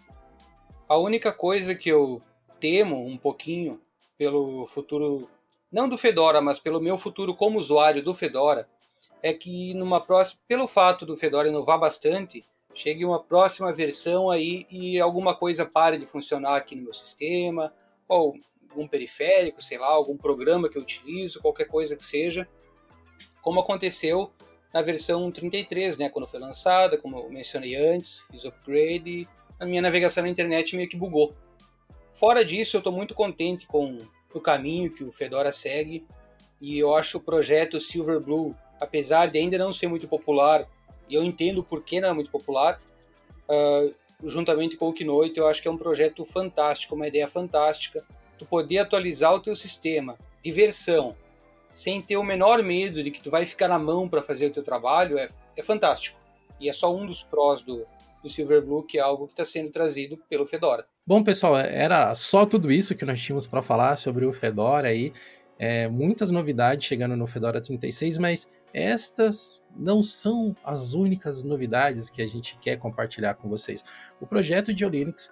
[0.89, 2.23] A única coisa que eu
[2.59, 3.79] temo um pouquinho
[4.17, 5.29] pelo futuro
[5.71, 8.67] não do Fedora, mas pelo meu futuro como usuário do Fedora,
[9.23, 12.45] é que numa próxima, pelo fato do Fedora inovar bastante,
[12.75, 17.73] chegue uma próxima versão aí e alguma coisa pare de funcionar aqui no meu sistema,
[18.07, 18.37] ou
[18.71, 22.49] algum periférico, sei lá, algum programa que eu utilizo, qualquer coisa que seja,
[23.43, 24.31] como aconteceu
[24.73, 29.27] na versão 33, né, quando foi lançada, como eu mencionei antes, fiz upgrade
[29.59, 31.35] a minha navegação na internet meio que bugou.
[32.13, 36.07] Fora disso, eu estou muito contente com o caminho que o Fedora segue
[36.61, 40.67] e eu acho o projeto Silverblue apesar de ainda não ser muito popular,
[41.09, 42.81] e eu entendo por que não é muito popular,
[43.49, 48.05] uh, juntamente com o Keynote, eu acho que é um projeto fantástico, uma ideia fantástica.
[48.39, 51.17] Tu poder atualizar o teu sistema de versão
[51.73, 54.51] sem ter o menor medo de que tu vai ficar na mão para fazer o
[54.51, 56.19] teu trabalho é, é fantástico.
[56.61, 57.87] E é só um dos prós do,
[58.23, 60.85] do Silverblue, que é algo que está sendo trazido pelo Fedora.
[61.07, 65.13] Bom, pessoal, era só tudo isso que nós tínhamos para falar sobre o Fedora aí.
[65.59, 72.23] É, muitas novidades chegando no Fedora 36, mas estas não são as únicas novidades que
[72.23, 73.85] a gente quer compartilhar com vocês.
[74.21, 75.31] O projeto de Linux,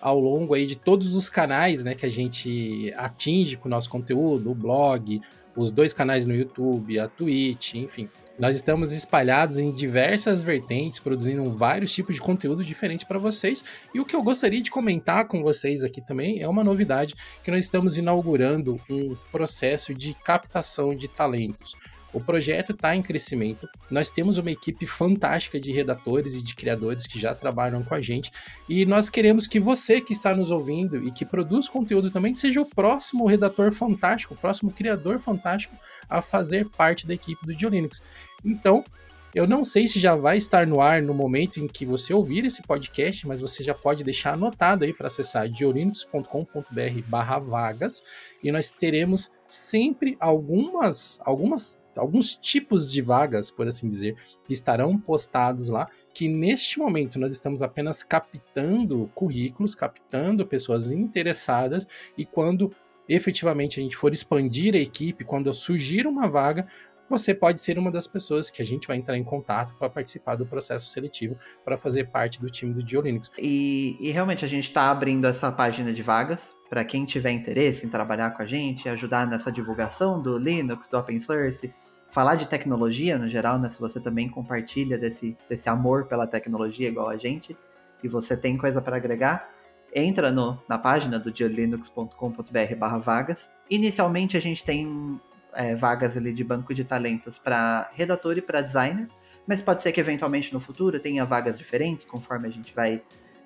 [0.00, 3.90] ao longo aí de todos os canais né, que a gente atinge com o nosso
[3.90, 5.20] conteúdo, o blog,
[5.56, 8.08] os dois canais no YouTube, a Twitch, enfim.
[8.38, 13.62] Nós estamos espalhados em diversas vertentes, produzindo vários tipos de conteúdo diferente para vocês.
[13.92, 17.14] E o que eu gostaria de comentar com vocês aqui também é uma novidade
[17.44, 21.76] que nós estamos inaugurando um processo de captação de talentos.
[22.12, 23.68] O projeto está em crescimento.
[23.90, 28.00] Nós temos uma equipe fantástica de redatores e de criadores que já trabalham com a
[28.00, 28.32] gente.
[28.68, 32.60] E nós queremos que você que está nos ouvindo e que produz conteúdo também seja
[32.60, 35.76] o próximo redator fantástico, o próximo criador fantástico
[36.08, 38.02] a fazer parte da equipe do Diolinux.
[38.44, 38.84] Então,
[39.32, 42.44] eu não sei se já vai estar no ar no momento em que você ouvir
[42.44, 48.02] esse podcast, mas você já pode deixar anotado aí para acessar diolinux.com.br/vagas
[48.42, 54.98] e nós teremos sempre algumas algumas alguns tipos de vagas, por assim dizer, que estarão
[54.98, 61.86] postados lá, que neste momento nós estamos apenas captando currículos, captando pessoas interessadas
[62.16, 62.72] e quando
[63.08, 66.68] efetivamente a gente for expandir a equipe, quando surgir uma vaga,
[67.10, 70.36] você pode ser uma das pessoas que a gente vai entrar em contato para participar
[70.36, 73.32] do processo seletivo, para fazer parte do time do Diolinux.
[73.36, 77.84] E, e realmente a gente está abrindo essa página de vagas para quem tiver interesse
[77.84, 81.74] em trabalhar com a gente, ajudar nessa divulgação do Linux, do open source,
[82.12, 83.68] falar de tecnologia no geral, né?
[83.68, 87.56] Se você também compartilha desse, desse amor pela tecnologia igual a gente
[88.04, 89.50] e você tem coisa para agregar,
[89.92, 93.50] entra no, na página do diolinux.com.br vagas.
[93.68, 95.20] Inicialmente a gente tem
[95.54, 99.08] é, vagas ali de banco de talentos para redator e para designer,
[99.46, 103.02] mas pode ser que eventualmente no futuro tenha vagas diferentes conforme a gente vai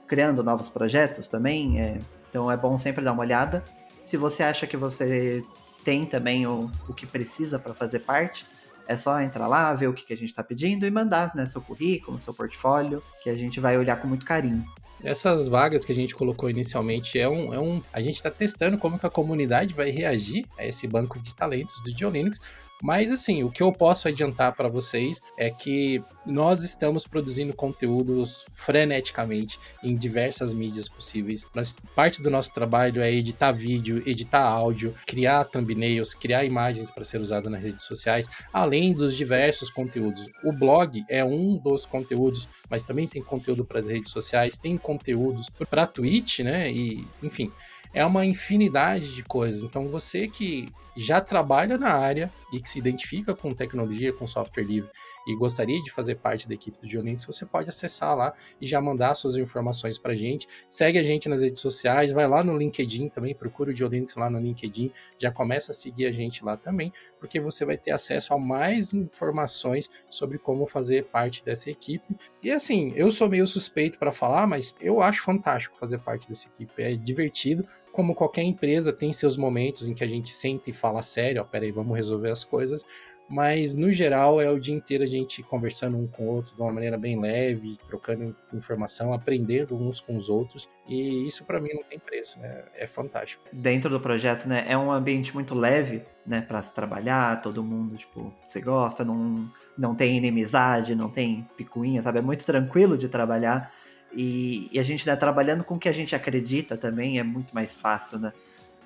[0.07, 1.81] criando novos projetos também.
[1.81, 1.99] É,
[2.29, 3.65] então é bom sempre dar uma olhada.
[4.05, 5.45] Se você acha que você
[5.85, 8.47] tem também o, o que precisa para fazer parte,
[8.87, 11.47] é só entrar lá, ver o que, que a gente está pedindo e mandar né,
[11.47, 14.65] seu currículo, seu portfólio, que a gente vai olhar com muito carinho.
[15.05, 17.53] Essas vagas que a gente colocou inicialmente é um.
[17.53, 21.21] É um a gente está testando como que a comunidade vai reagir a esse banco
[21.21, 22.41] de talentos do Diolinux,
[22.83, 28.45] mas assim, o que eu posso adiantar para vocês é que nós estamos produzindo conteúdos
[28.53, 31.47] freneticamente em diversas mídias possíveis.
[31.95, 37.21] Parte do nosso trabalho é editar vídeo, editar áudio, criar thumbnails, criar imagens para ser
[37.21, 40.29] usado nas redes sociais, além dos diversos conteúdos.
[40.43, 44.77] O blog é um dos conteúdos, mas também tem conteúdo para as redes sociais, tem
[44.77, 46.71] conteúdos para Twitch, né?
[46.71, 47.53] E, enfim,
[47.95, 49.63] é uma infinidade de coisas.
[49.63, 54.63] Então, você que já trabalha na área e que se identifica com tecnologia, com software
[54.63, 54.91] livre
[55.27, 58.81] e gostaria de fazer parte da equipe do Geolinks, você pode acessar lá e já
[58.81, 60.47] mandar suas informações para a gente.
[60.69, 64.29] Segue a gente nas redes sociais, vai lá no LinkedIn também, procura o Geolinks lá
[64.29, 68.35] no LinkedIn, já começa a seguir a gente lá também, porque você vai ter acesso
[68.35, 72.15] a mais informações sobre como fazer parte dessa equipe.
[72.43, 76.49] E assim, eu sou meio suspeito para falar, mas eu acho fantástico fazer parte dessa
[76.49, 80.73] equipe, é divertido como qualquer empresa, tem seus momentos em que a gente senta e
[80.73, 82.85] fala sério, ó, peraí, vamos resolver as coisas,
[83.29, 86.61] mas no geral é o dia inteiro a gente conversando um com o outro de
[86.61, 91.71] uma maneira bem leve, trocando informação, aprendendo uns com os outros, e isso para mim
[91.73, 92.65] não tem preço, né?
[92.75, 93.45] É fantástico.
[93.53, 97.97] Dentro do projeto, né, é um ambiente muito leve, né, para se trabalhar, todo mundo,
[97.97, 102.19] tipo, você gosta, não não tem inimizade, não tem picuinha, sabe?
[102.19, 103.73] É muito tranquilo de trabalhar.
[104.17, 107.55] E, e, a gente, né, trabalhando com o que a gente acredita também, é muito
[107.55, 108.33] mais fácil, né?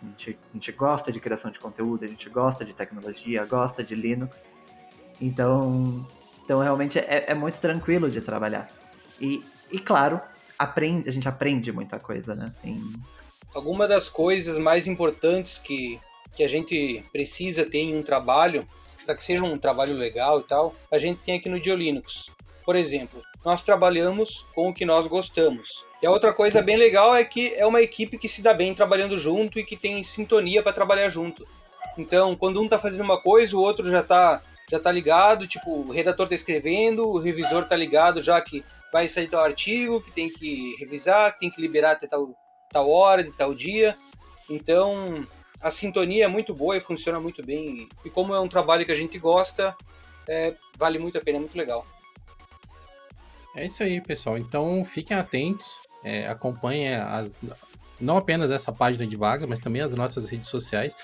[0.03, 3.83] A gente, a gente, gosta de criação de conteúdo, a gente gosta de tecnologia, gosta
[3.85, 4.47] de Linux.
[5.21, 6.07] Então,
[6.45, 8.71] então realmente é, é muito tranquilo de trabalhar.
[9.21, 10.21] E, e claro,
[10.59, 12.53] aprende, a gente aprende muita coisa, né?
[12.63, 12.81] Tem...
[13.55, 16.01] Alguma das coisas mais importantes que,
[16.35, 18.67] que a gente precisa ter em um trabalho,
[19.05, 22.31] para que seja um trabalho legal e tal, a gente tem aqui no Diolinux.
[22.65, 25.83] Por exemplo, nós trabalhamos com o que nós gostamos.
[26.03, 28.75] E a outra coisa bem legal é que é uma equipe que se dá bem
[28.75, 31.49] trabalhando junto e que tem sintonia para trabalhar junto.
[31.97, 35.71] Então, quando um está fazendo uma coisa, o outro já está já tá ligado, tipo,
[35.71, 40.11] o redator está escrevendo, o revisor está ligado já que vai sair tal artigo, que
[40.11, 42.37] tem que revisar, que tem que liberar até tal,
[42.71, 43.97] tal hora, de tal dia.
[44.51, 45.27] Então,
[45.59, 47.89] a sintonia é muito boa e funciona muito bem.
[48.05, 49.75] E como é um trabalho que a gente gosta,
[50.29, 51.87] é, vale muito a pena, é muito legal.
[53.59, 54.39] É isso aí, pessoal.
[54.39, 57.33] Então fiquem atentos, é, acompanhem as,
[58.01, 60.95] não apenas essa página de vaga, mas também as nossas redes sociais.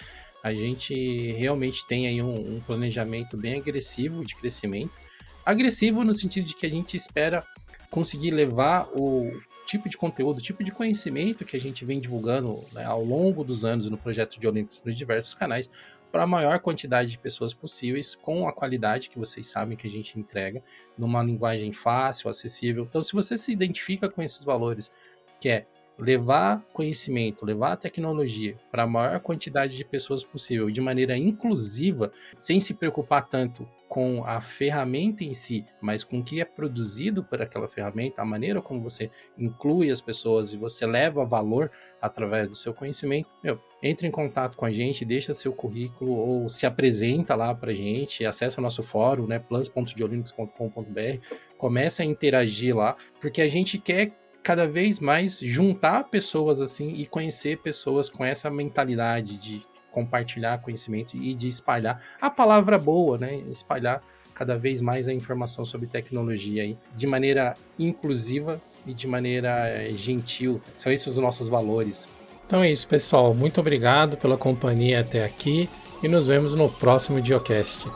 [0.40, 5.00] A gente realmente tem aí um, um planejamento bem agressivo de crescimento.
[5.44, 7.44] Agressivo no sentido de que a gente espera
[7.90, 9.32] conseguir levar o
[9.66, 13.42] tipo de conteúdo, o tipo de conhecimento que a gente vem divulgando né, ao longo
[13.42, 15.68] dos anos no projeto de Olympics nos diversos canais
[16.14, 19.90] para a maior quantidade de pessoas possíveis, com a qualidade que vocês sabem que a
[19.90, 20.62] gente entrega,
[20.96, 22.84] numa linguagem fácil, acessível.
[22.84, 24.92] Então, se você se identifica com esses valores,
[25.40, 25.66] que é
[25.98, 32.58] levar conhecimento, levar tecnologia para a maior quantidade de pessoas possível, de maneira inclusiva, sem
[32.58, 37.40] se preocupar tanto com a ferramenta em si, mas com o que é produzido por
[37.40, 41.70] aquela ferramenta, a maneira como você inclui as pessoas e você leva valor
[42.02, 46.48] através do seu conhecimento, meu, entre em contato com a gente, deixa seu currículo ou
[46.48, 52.76] se apresenta lá para a gente, acessa o nosso fórum, né, plus.diolinux.com.br, começa a interagir
[52.76, 54.12] lá, porque a gente quer
[54.44, 61.16] cada vez mais juntar pessoas assim e conhecer pessoas com essa mentalidade de compartilhar conhecimento
[61.16, 63.36] e de espalhar a palavra boa, né?
[63.50, 64.02] Espalhar
[64.34, 69.92] cada vez mais a informação sobre tecnologia aí, de maneira inclusiva e de maneira eh,
[69.96, 70.60] gentil.
[70.72, 72.06] São esses os nossos valores.
[72.46, 73.32] Então é isso, pessoal.
[73.32, 75.70] Muito obrigado pela companhia até aqui
[76.02, 77.86] e nos vemos no próximo Diocast.